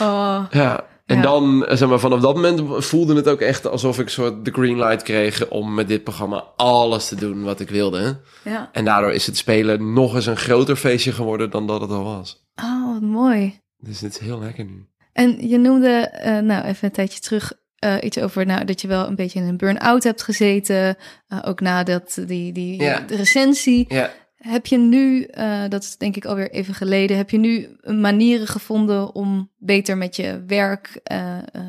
[0.00, 0.92] Oh, Ja.
[1.06, 1.22] En Ja.
[1.22, 4.76] dan, zeg maar, vanaf dat moment voelde het ook echt alsof ik soort de green
[4.78, 8.20] light kreeg om met dit programma alles te doen wat ik wilde.
[8.44, 8.68] ja.
[8.72, 12.04] En daardoor is het spelen nog eens een groter feestje geworden dan dat het al
[12.04, 12.44] was.
[12.62, 13.60] Oh, wat mooi.
[13.78, 14.86] Dus het is heel lekker nu.
[15.12, 18.88] En je noemde, eh, nou even een tijdje terug, eh, iets over nou, dat je
[18.88, 20.96] wel een beetje in een burn-out hebt gezeten.
[21.28, 23.04] eh, ook na dat, die, die Ja.
[23.08, 23.84] recensie.
[23.88, 24.10] Ja.
[24.44, 28.46] Heb je nu, eh, dat is denk ik alweer even geleden, heb je nu manieren
[28.46, 31.62] gevonden om beter met je werk, eh eh,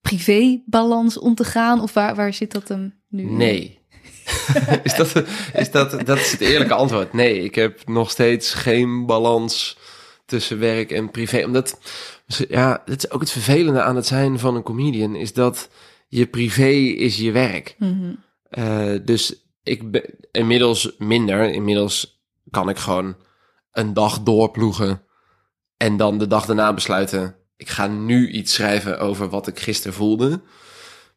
[0.00, 1.80] privé-balans om te gaan?
[1.80, 3.24] Of waar, waar zit dat hem nu?
[3.24, 3.78] Nee.
[4.82, 5.24] is dat,
[5.54, 7.12] is dat, dat is het eerlijke antwoord.
[7.12, 9.78] Nee, ik heb nog steeds geen balans
[10.26, 11.44] tussen werk en privé.
[11.44, 11.78] Omdat,
[12.48, 15.68] ja, dat is ook het vervelende aan het zijn van een comedian, is dat
[16.08, 17.76] je privé is je werk.
[18.48, 21.50] Eh, dus ik ben inmiddels minder.
[21.50, 22.21] Inmiddels
[22.52, 23.16] kan ik gewoon
[23.72, 25.02] een dag doorploegen
[25.76, 27.36] en dan de dag daarna besluiten.
[27.56, 30.42] Ik ga nu iets schrijven over wat ik gisteren voelde.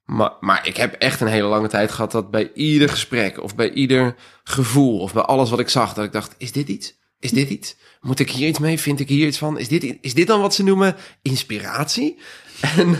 [0.05, 3.55] Maar, maar ik heb echt een hele lange tijd gehad dat bij ieder gesprek of
[3.55, 6.97] bij ieder gevoel of bij alles wat ik zag, dat ik dacht, is dit iets?
[7.19, 7.75] Is dit iets?
[8.01, 8.79] Moet ik hier iets mee?
[8.79, 9.59] Vind ik hier iets van?
[9.59, 12.17] Is dit, is dit dan wat ze noemen inspiratie?
[12.77, 12.95] En,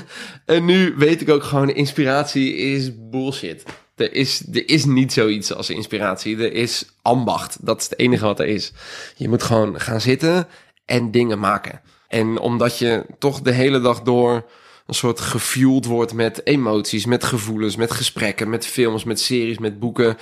[0.46, 3.64] en nu weet ik ook gewoon, inspiratie is bullshit.
[3.96, 6.38] Er is, er is niet zoiets als inspiratie.
[6.38, 7.66] Er is ambacht.
[7.66, 8.72] Dat is het enige wat er is.
[9.16, 10.48] Je moet gewoon gaan zitten
[10.86, 11.82] en dingen maken.
[12.08, 14.46] En omdat je toch de hele dag door
[14.86, 19.80] een soort gefueld wordt met emoties, met gevoelens, met gesprekken, met films, met series, met
[19.80, 20.18] boeken.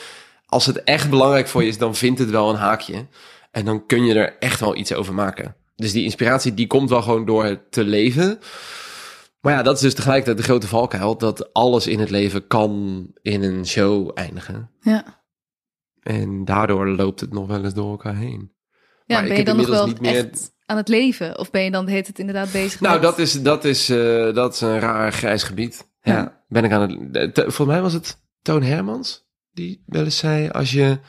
[0.45, 3.07] Als het echt belangrijk voor je is, dan vindt het wel een haakje.
[3.51, 5.55] En dan kun je er echt wel iets over maken.
[5.75, 8.39] Dus die inspiratie, die komt wel gewoon door het te leven.
[9.43, 11.17] Maar ja, dat is dus tegelijkertijd de grote valkuil.
[11.17, 14.69] Dat alles in het leven kan in een show eindigen.
[14.79, 15.23] Ja.
[16.01, 18.51] En daardoor loopt het nog wel eens door elkaar heen.
[19.05, 21.39] Ja, Maar ik ben je dan nog wel niet meer- echt aan het leven?
[21.39, 23.03] Of ben je dan heet het inderdaad bezig Nou, met...
[23.03, 25.87] dat is, dat, is, eh, dat is een raar grijs gebied.
[26.01, 26.43] Ja, Ja.
[26.47, 27.33] ben ik aan het...
[27.33, 30.49] te- Volgens mij was het Toon Hermans die wel eens zei...
[30.49, 30.99] Als je,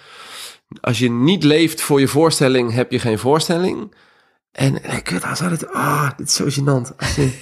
[0.80, 3.94] als je niet leeft voor je voorstelling, heb je geen voorstelling.
[4.52, 5.68] En kut, hij zei het...
[5.72, 6.96] Ah, dit is zo gênant.
[6.96, 7.40] Als je,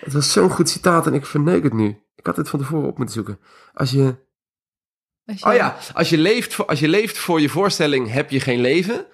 [0.00, 2.02] het was zo'n goed citaat en ik verneuk het nu.
[2.16, 3.38] Ik had het van tevoren op moeten zoeken.
[3.74, 4.14] Als je...
[5.26, 8.30] Als je- Oh ja, als je, leeft voor, als je leeft voor je voorstelling, heb
[8.30, 9.06] je geen leven.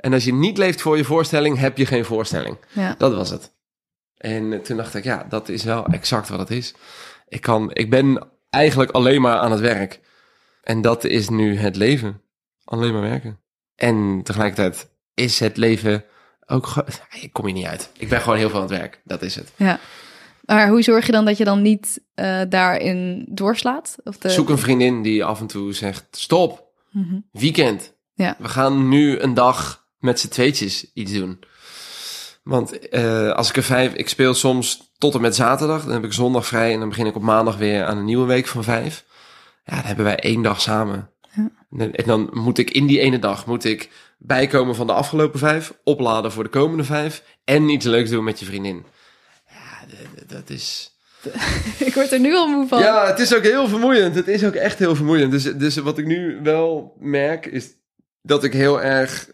[0.00, 2.56] En als je niet leeft voor je voorstelling, heb je geen voorstelling.
[2.72, 2.94] Ja.
[2.98, 3.52] Dat was het.
[4.16, 6.74] En eh, toen dacht ik, ja, dat is wel exact wat het is.
[7.28, 10.00] Ik, kan, ik ben eigenlijk alleen maar aan het werk.
[10.62, 12.20] En dat is nu het leven.
[12.64, 13.40] Alleen maar werken.
[13.76, 16.04] En tegelijkertijd is het leven
[16.46, 16.74] ook...
[17.20, 17.90] Ik kom hier niet uit.
[17.98, 19.00] Ik ben gewoon heel veel aan het werk.
[19.04, 19.52] Dat is het.
[19.56, 19.80] ja.
[20.44, 23.96] Maar hoe zorg je dan dat je dan niet eh, daarin doorslaat?
[24.04, 24.30] Of de...
[24.30, 27.18] Zoek een vriendin die af en toe zegt, stop, Mhm.
[27.30, 27.94] weekend.
[28.14, 28.36] Ja.
[28.38, 31.38] We gaan nu een dag met z'n tweetjes iets doen.
[32.42, 36.04] Want eh, als ik er vijf, ik speel soms tot en met zaterdag, dan heb
[36.04, 38.64] ik zondag vrij en dan begin ik op maandag weer aan een nieuwe week van
[38.64, 39.04] vijf.
[39.64, 41.10] Ja, dan hebben wij één dag samen.
[41.34, 41.50] Ja.
[41.70, 44.92] En, dan- en dan moet ik in die ene dag moet ik bijkomen van de
[44.92, 48.84] afgelopen vijf, opladen voor de komende vijf en iets leuks doen met je vriendin.
[50.32, 50.96] Dat is.
[51.86, 52.80] ik word er nu al moe van.
[52.80, 54.14] Ja, het is ook heel vermoeiend.
[54.14, 55.30] Het is ook echt heel vermoeiend.
[55.30, 57.70] Dus, dus wat ik nu wel merk is
[58.22, 59.30] dat ik heel erg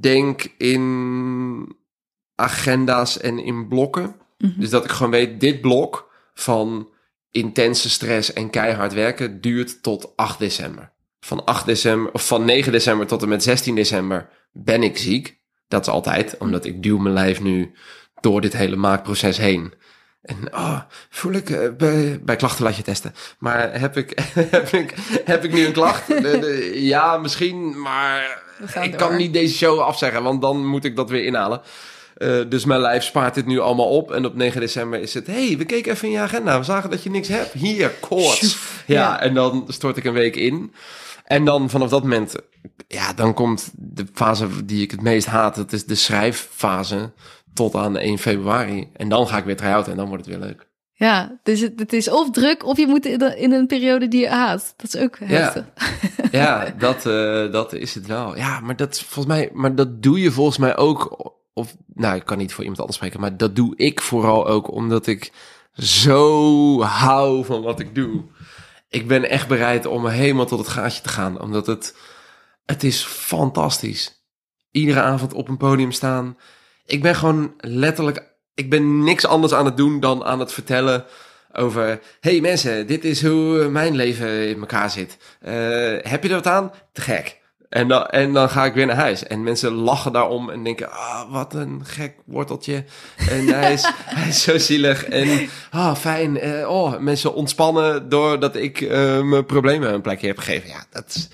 [0.00, 1.76] denk in
[2.34, 4.16] agenda's en in blokken.
[4.38, 4.60] Mhm.
[4.60, 6.88] Dus dat ik gewoon weet, dit blok van
[7.30, 10.92] intense stress en keihard werken duurt tot 8 december.
[11.20, 15.38] Van 8 december, of van 9 december tot en met 16 december ben ik ziek.
[15.68, 17.72] Dat is altijd, omdat ik duw mijn lijf nu
[18.20, 19.72] door dit hele maakproces heen.
[20.26, 23.14] En oh, voel ik, eh, bij, bij klachten laat je testen.
[23.38, 24.18] Maar heb ik,
[24.50, 26.06] heb ik, heb ik nu een klacht?
[26.06, 28.42] De- de- ja, misschien, maar
[28.82, 29.08] ik door.
[29.08, 31.60] kan niet deze show afzeggen, want dan moet ik dat weer inhalen.
[32.16, 34.10] Eh, dus mijn lijf spaart dit nu allemaal op.
[34.12, 35.26] En op 9 december is het...
[35.26, 36.58] hey, we keken even in je agenda.
[36.58, 37.52] We zagen dat je niks hebt.
[37.52, 38.58] Hier, koorts.
[38.86, 39.20] Ja, Ja.
[39.20, 40.72] en dan stort ik een week in.
[41.24, 42.34] En dan vanaf dat moment...
[42.88, 45.54] Ja, dan komt de fase die ik het meest haat.
[45.54, 47.10] Dat is de schrijffase
[47.56, 48.88] tot aan 1 februari.
[48.92, 50.66] En dan ga ik weer try-out en dan wordt het weer leuk.
[50.98, 54.28] Ja, dus het, het is of druk of je moet in, een periode die je
[54.28, 54.74] haat.
[54.76, 55.64] Dat is ook heftig.
[56.30, 58.36] Ja, dat, eh, dat is het wel.
[58.36, 61.32] Ja, maar dat volgens mij, maar dat doe je volgens mij ook.
[61.52, 64.72] Of, nou, ik kan niet voor iemand anders spreken, maar dat doe ik vooral ook
[64.72, 65.32] omdat ik
[65.72, 68.22] zo hou van wat ik doe.
[68.88, 71.96] Ik ben echt bereid om helemaal tot het gaatje te gaan, omdat het,
[72.64, 74.24] het is fantastisch.
[74.70, 76.36] Iedere avond op een podium staan.
[76.86, 78.22] Ik ben gewoon letterlijk,
[78.54, 81.04] ik ben niks anders aan het doen dan aan het vertellen
[81.52, 85.16] over, hey mensen, dit is hoe mijn leven in elkaar zit.
[85.40, 85.54] Eh,
[85.98, 86.72] heb je er wat aan?
[86.92, 87.38] Te gek.
[87.68, 89.26] En dan, en dan ga ik weer naar huis.
[89.26, 92.84] En mensen lachen daarom en denken, ah, wat een gek worteltje.
[93.28, 95.04] En hij is, hij is zo zielig.
[95.04, 96.38] En, ah, fijn.
[96.38, 100.68] Eh, oh, mensen ontspannen doordat ik eh, mijn problemen een plekje heb gegeven.
[100.68, 101.28] Ja, dat is,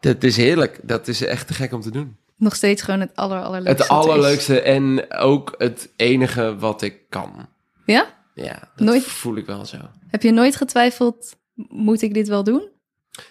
[0.00, 0.78] dat is heerlijk.
[0.82, 2.16] Dat is echt te gek om te doen.
[2.38, 3.82] Nog steeds gewoon het aller, allerleukste.
[3.82, 7.48] Het allerleukste en ook het enige wat ik kan.
[7.86, 8.06] Ja?
[8.34, 9.76] Ja, dat Nooit- voel ik wel zo.
[10.08, 11.36] Heb je nooit getwijfeld,
[11.68, 12.68] moet ik dit wel doen?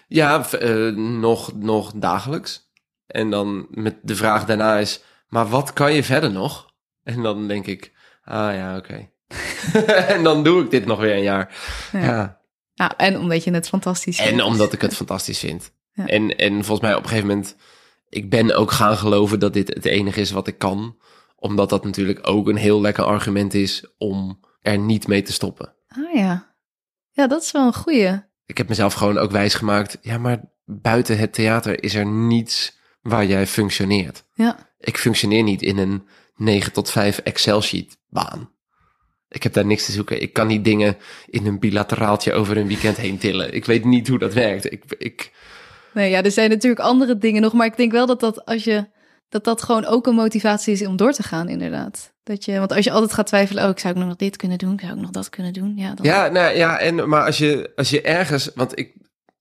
[0.08, 2.70] Ja, eh, nog, nog dagelijks.
[3.06, 6.72] En dan met de vraag daarna is, maar wat kan je verder nog?
[7.04, 7.92] En dan denk ik,
[8.24, 9.08] ah ja, oké.
[10.14, 11.56] en dan doe ik dit nog weer een jaar.
[11.92, 12.00] Ja.
[12.04, 12.40] Ja.
[12.74, 14.32] Ja, en omdat je het fantastisch vindt.
[14.32, 15.72] En omdat ik het fantastisch vind.
[15.92, 16.06] Ja.
[16.06, 17.56] En, en volgens mij op een gegeven moment,
[18.08, 20.96] ik ben ook gaan geloven dat dit het enige is wat ik kan.
[21.36, 25.74] Omdat dat natuurlijk ook een heel lekker argument is om er niet mee te stoppen.
[25.88, 26.56] Ah ja.
[27.10, 28.26] Ja, dat is wel een goeie.
[28.46, 29.98] ik heb mezelf gewoon ook wijsgemaakt.
[30.02, 34.24] Ja, maar buiten het theater is er niets waar jij functioneert.
[34.34, 34.72] Ja.
[34.78, 38.50] Ik functioneer niet in een 9 tot 5 Excel-sheet baan.
[39.28, 40.22] Ik heb daar niks te zoeken.
[40.22, 40.96] Ik kan niet dingen
[41.26, 43.54] in een bilateraaltje over een weekend heen tillen.
[43.54, 44.72] Ik weet niet hoe dat werkt.
[44.72, 45.32] Ik, ik,
[45.98, 48.64] Nee, ja, er zijn natuurlijk andere dingen nog, maar ik denk wel dat dat als
[48.64, 48.86] je
[49.28, 52.12] dat dat gewoon ook een motivatie is om door te gaan, inderdaad.
[52.22, 54.58] Dat je, want als je altijd gaat twijfelen, oh, ik zou ook nog dit kunnen
[54.58, 57.38] doen, zou ik nog dat kunnen doen, ja, dan, ja, nou ja, en, maar als
[57.38, 58.94] je, als je ergens, want ik,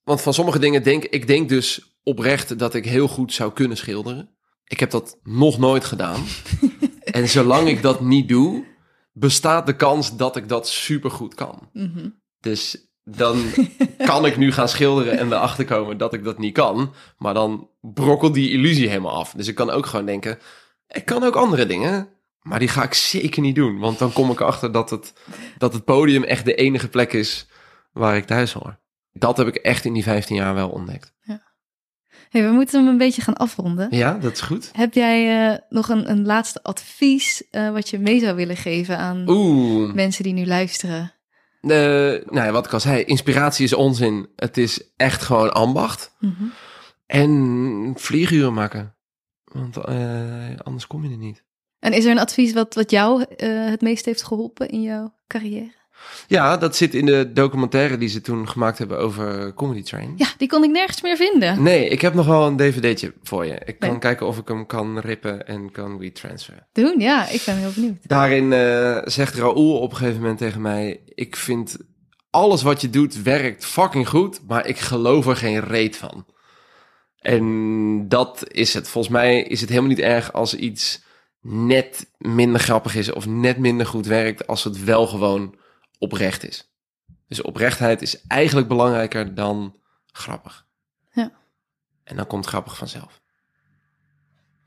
[0.03, 3.77] want van sommige dingen denk ik, denk dus oprecht dat ik heel goed zou kunnen
[3.77, 4.29] schilderen.
[4.63, 6.23] Ik heb dat nog nooit gedaan.
[7.03, 8.65] en zolang ik dat niet doe,
[9.13, 11.69] bestaat de kans dat ik dat supergoed kan.
[11.73, 12.09] Mhm.
[12.39, 13.43] Dus dan
[14.05, 16.93] kan ik nu gaan schilderen en erachter komen dat ik dat niet kan.
[17.17, 19.31] Maar dan brokkelt die illusie helemaal af.
[19.31, 20.39] Dus ik kan ook gewoon denken,
[20.87, 22.07] ik kan ook andere dingen.
[22.41, 23.79] Maar die ga ik zeker niet doen.
[23.79, 25.13] Want dan kom ik erachter dat het,
[25.57, 27.47] dat het podium echt de enige plek is
[27.91, 28.79] waar ik thuis hoor.
[29.11, 31.15] Dat heb ik echt in die 15 jaar wel ontdekt.
[32.29, 33.87] Hey, we moeten hem een beetje gaan afronden.
[33.89, 34.69] Ja, dat is goed.
[34.73, 38.97] Heb jij eh, nog een, een laatste advies eh, wat je mee zou willen geven
[38.97, 39.93] aan Oeh.
[39.93, 41.16] mensen die nu luisteren?
[41.61, 41.69] Eh,
[42.29, 44.29] nou ja, wat ik al zei, inspiratie is onzin.
[44.35, 46.15] Het is echt gewoon ambacht.
[46.19, 46.43] Mhm.
[47.05, 48.95] En vlieguren maken.
[49.43, 51.43] Want eh, anders kom je er niet.
[51.79, 55.13] En is er een advies wat, wat jou eh, het meest heeft geholpen in jouw
[55.27, 55.76] carrière?
[56.27, 60.13] Ja, dat zit in de documentaire die ze toen gemaakt hebben over Comedy Train.
[60.17, 61.63] Ja, die kon ik nergens meer vinden.
[61.63, 63.61] Nee, ik heb nog wel een dvd'tje voor je.
[63.65, 63.99] Ik kan Nee.
[63.99, 66.67] kijken of ik hem kan rippen en kan retransferen.
[66.73, 67.97] Doen, ja, ik ben heel benieuwd.
[68.07, 70.99] Daarin eh, zegt Raoul op een gegeven moment tegen mij...
[71.05, 71.77] Ik vind
[72.29, 76.25] alles wat je doet werkt fucking goed, maar ik geloof er geen reet van.
[77.19, 78.89] En dat is het.
[78.89, 81.03] Volgens mij is het helemaal niet erg als iets
[81.41, 85.55] net minder grappig is of net minder goed werkt als het wel gewoon
[85.99, 86.71] oprecht is.
[87.27, 89.75] Dus oprechtheid is eigenlijk belangrijker dan
[90.11, 90.65] grappig.
[91.11, 91.31] Ja.
[92.03, 93.21] En dan komt grappig vanzelf.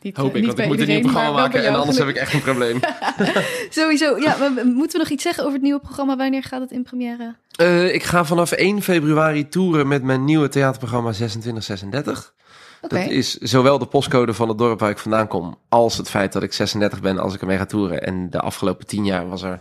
[0.01, 2.09] Niet, Hoop eh, ik, niet want ik moet een nieuw programma maken en anders heb
[2.09, 2.81] ik echt een probleem.
[3.71, 6.17] Sowieso, ja, maar moeten we nog iets zeggen over het nieuwe programma?
[6.17, 7.37] Wanneer gaat het in première?
[7.57, 12.35] Eh, ik ga vanaf 1 februari toeren met mijn nieuwe theaterprogramma 2636.
[12.81, 16.11] Oké, Dat is zowel de postcode van het dorp waar ik vandaan kom, als het
[16.11, 18.03] feit dat ik 36 ben als ik ermee ga toeren.
[18.03, 19.61] En de afgelopen 10 jaar was er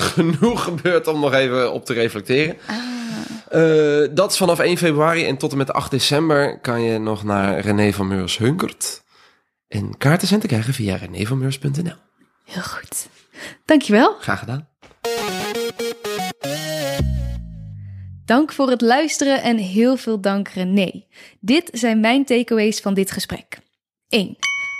[0.00, 2.56] genoeg gebeurd om nog even op te reflecteren.
[2.66, 2.76] ah,
[3.50, 7.24] Eh, dat is vanaf 1 februari en tot en met 8 december kan je nog
[7.24, 9.02] naar René van Meurs Hunkert.
[9.68, 11.94] En kaarten zijn te krijgen via renévanmeurs.nl.
[12.44, 13.08] heel goed.
[13.64, 14.16] Dankjewel.
[14.20, 14.68] Graag gedaan.
[18.24, 21.04] Dank voor het luisteren en heel veel dank René.
[21.40, 23.58] Dit zijn mijn takeaways van dit gesprek.
[24.08, 24.36] 1.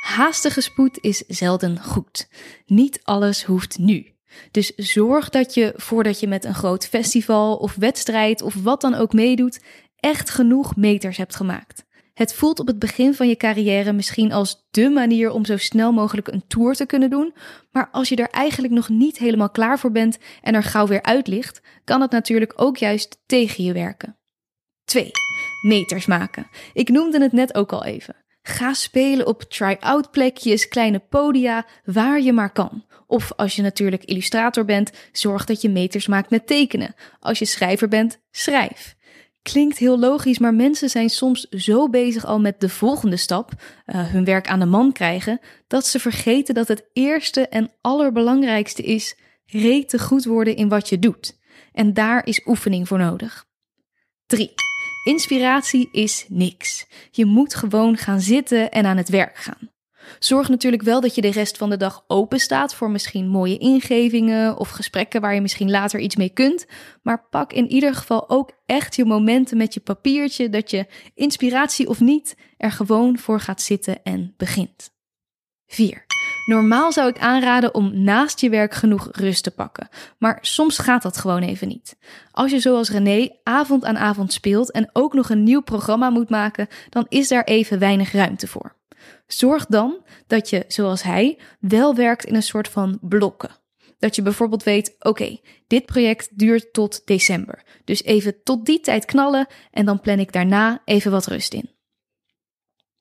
[0.06, 2.28] Haastige spoed is zelden goed.
[2.66, 4.06] Niet alles hoeft nu.
[4.50, 8.94] Dus zorg dat je voordat je met een groot festival of wedstrijd of wat dan
[8.94, 9.60] ook meedoet,
[9.96, 11.84] echt genoeg meters hebt gemaakt.
[12.14, 15.92] Het voelt op het begin van je carrière misschien als dé manier om zo snel
[15.92, 17.34] mogelijk een tour te kunnen doen,
[17.70, 21.02] maar als je er eigenlijk nog niet helemaal klaar voor bent en er gauw weer
[21.02, 24.18] uit ligt, kan het natuurlijk ook juist tegen je werken.
[24.84, 25.10] 2.
[25.66, 26.46] Meters maken.
[26.72, 28.19] Ik noemde het net ook al even.
[28.42, 32.84] Ga spelen op try-out plekjes, kleine podia, waar je maar kan.
[33.06, 36.94] Of als je natuurlijk illustrator bent, zorg dat je meters maakt met tekenen.
[37.20, 38.96] Als je schrijver bent, schrijf.
[39.42, 43.52] Klinkt heel logisch, maar mensen zijn soms zo bezig al met de volgende stap,
[43.86, 48.82] uh, hun werk aan de man krijgen, dat ze vergeten dat het eerste en allerbelangrijkste
[48.82, 49.16] is
[49.46, 51.38] rete goed worden in wat je doet.
[51.72, 53.46] En daar is oefening voor nodig.
[54.26, 54.69] 3.
[55.04, 56.86] Inspiratie is niks.
[57.10, 59.70] Je moet gewoon gaan zitten en aan het werk gaan.
[60.18, 63.58] Zorg natuurlijk wel dat je de rest van de dag open staat voor misschien mooie
[63.58, 66.66] ingevingen of gesprekken waar je misschien later iets mee kunt.
[67.02, 71.88] Maar pak in ieder geval ook echt je momenten met je papiertje dat je, inspiratie
[71.88, 74.90] of niet, er gewoon voor gaat zitten en begint.
[75.66, 76.09] 4.
[76.50, 79.88] Normaal zou ik aanraden om naast je werk genoeg rust te pakken,
[80.18, 81.96] maar soms gaat dat gewoon even niet.
[82.30, 86.30] Als je zoals René avond aan avond speelt en ook nog een nieuw programma moet
[86.30, 88.76] maken, dan is daar even weinig ruimte voor.
[89.26, 93.50] Zorg dan dat je, zoals hij, wel werkt in een soort van blokken.
[93.98, 97.62] Dat je bijvoorbeeld weet: oké, dit project duurt tot december.
[97.84, 101.70] Dus even tot die tijd knallen en dan plan ik daarna even wat rust in.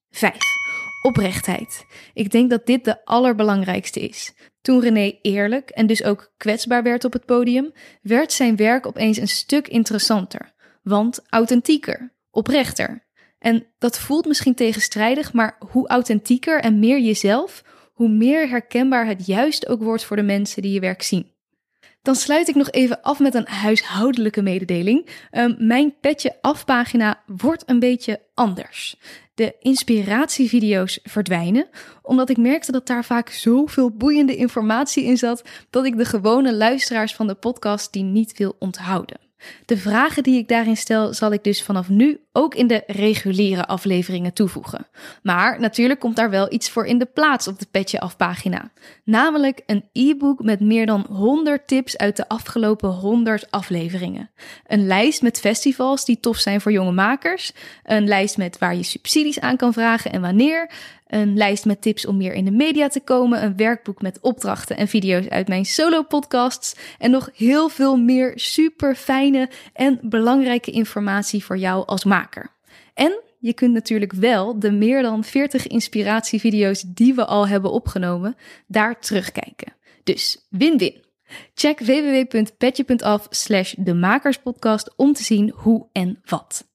[0.10, 0.59] 5.
[1.02, 1.86] Oprechtheid.
[2.14, 4.34] Ik denk dat dit de allerbelangrijkste is.
[4.62, 7.72] Toen René eerlijk en dus ook kwetsbaar werd op het podium,
[8.02, 10.54] werd zijn werk opeens een stuk interessanter.
[10.84, 13.08] Want authentieker, oprechter.
[13.40, 19.26] En dat voelt misschien tegenstrijdig, maar hoe authentieker en meer jezelf, hoe meer herkenbaar het
[19.26, 21.32] juist ook wordt voor de mensen die je werk zien.
[22.02, 25.10] Dan sluit ik nog even af met een huishoudelijke mededeling.
[25.32, 28.96] Um, mijn petje afpagina wordt een beetje anders.
[29.34, 31.70] De inspiratievideo's verdwijnen,
[32.02, 36.54] omdat ik merkte dat daar vaak zoveel boeiende informatie in zat dat ik de gewone
[36.54, 39.29] luisteraars van de podcast die niet wil onthouden.
[39.66, 43.66] De vragen die ik daarin stel, zal ik dus vanaf nu ook in de reguliere
[43.66, 44.88] afleveringen toevoegen.
[45.24, 48.72] Maar natuurlijk komt daar wel iets voor in de plaats op de Petje Af pagina.
[49.04, 54.30] Namelijk een e-book met meer dan 100 tips uit de afgelopen 100 afleveringen.
[54.68, 57.52] Een lijst met festivals die tof zijn voor jonge makers.
[57.84, 60.72] Een lijst met waar je subsidies aan kan vragen en wanneer
[61.10, 64.78] een lijst met tips om meer in de media te komen, een werkboek met opdrachten
[64.78, 71.44] en video's uit mijn solo-podcasts en nog heel veel meer super fijne en belangrijke informatie
[71.44, 72.58] voor jou als maker.
[72.94, 78.36] En je kunt natuurlijk wel de meer dan 40 inspiratievideo's die we al hebben opgenomen
[78.68, 79.74] daar terugkijken.
[80.04, 81.08] Dus win-win.
[81.54, 86.68] Check www.petje.af slash de makerspodcast om te zien hoe en wat.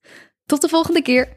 [0.47, 1.37] Tot de volgende keer!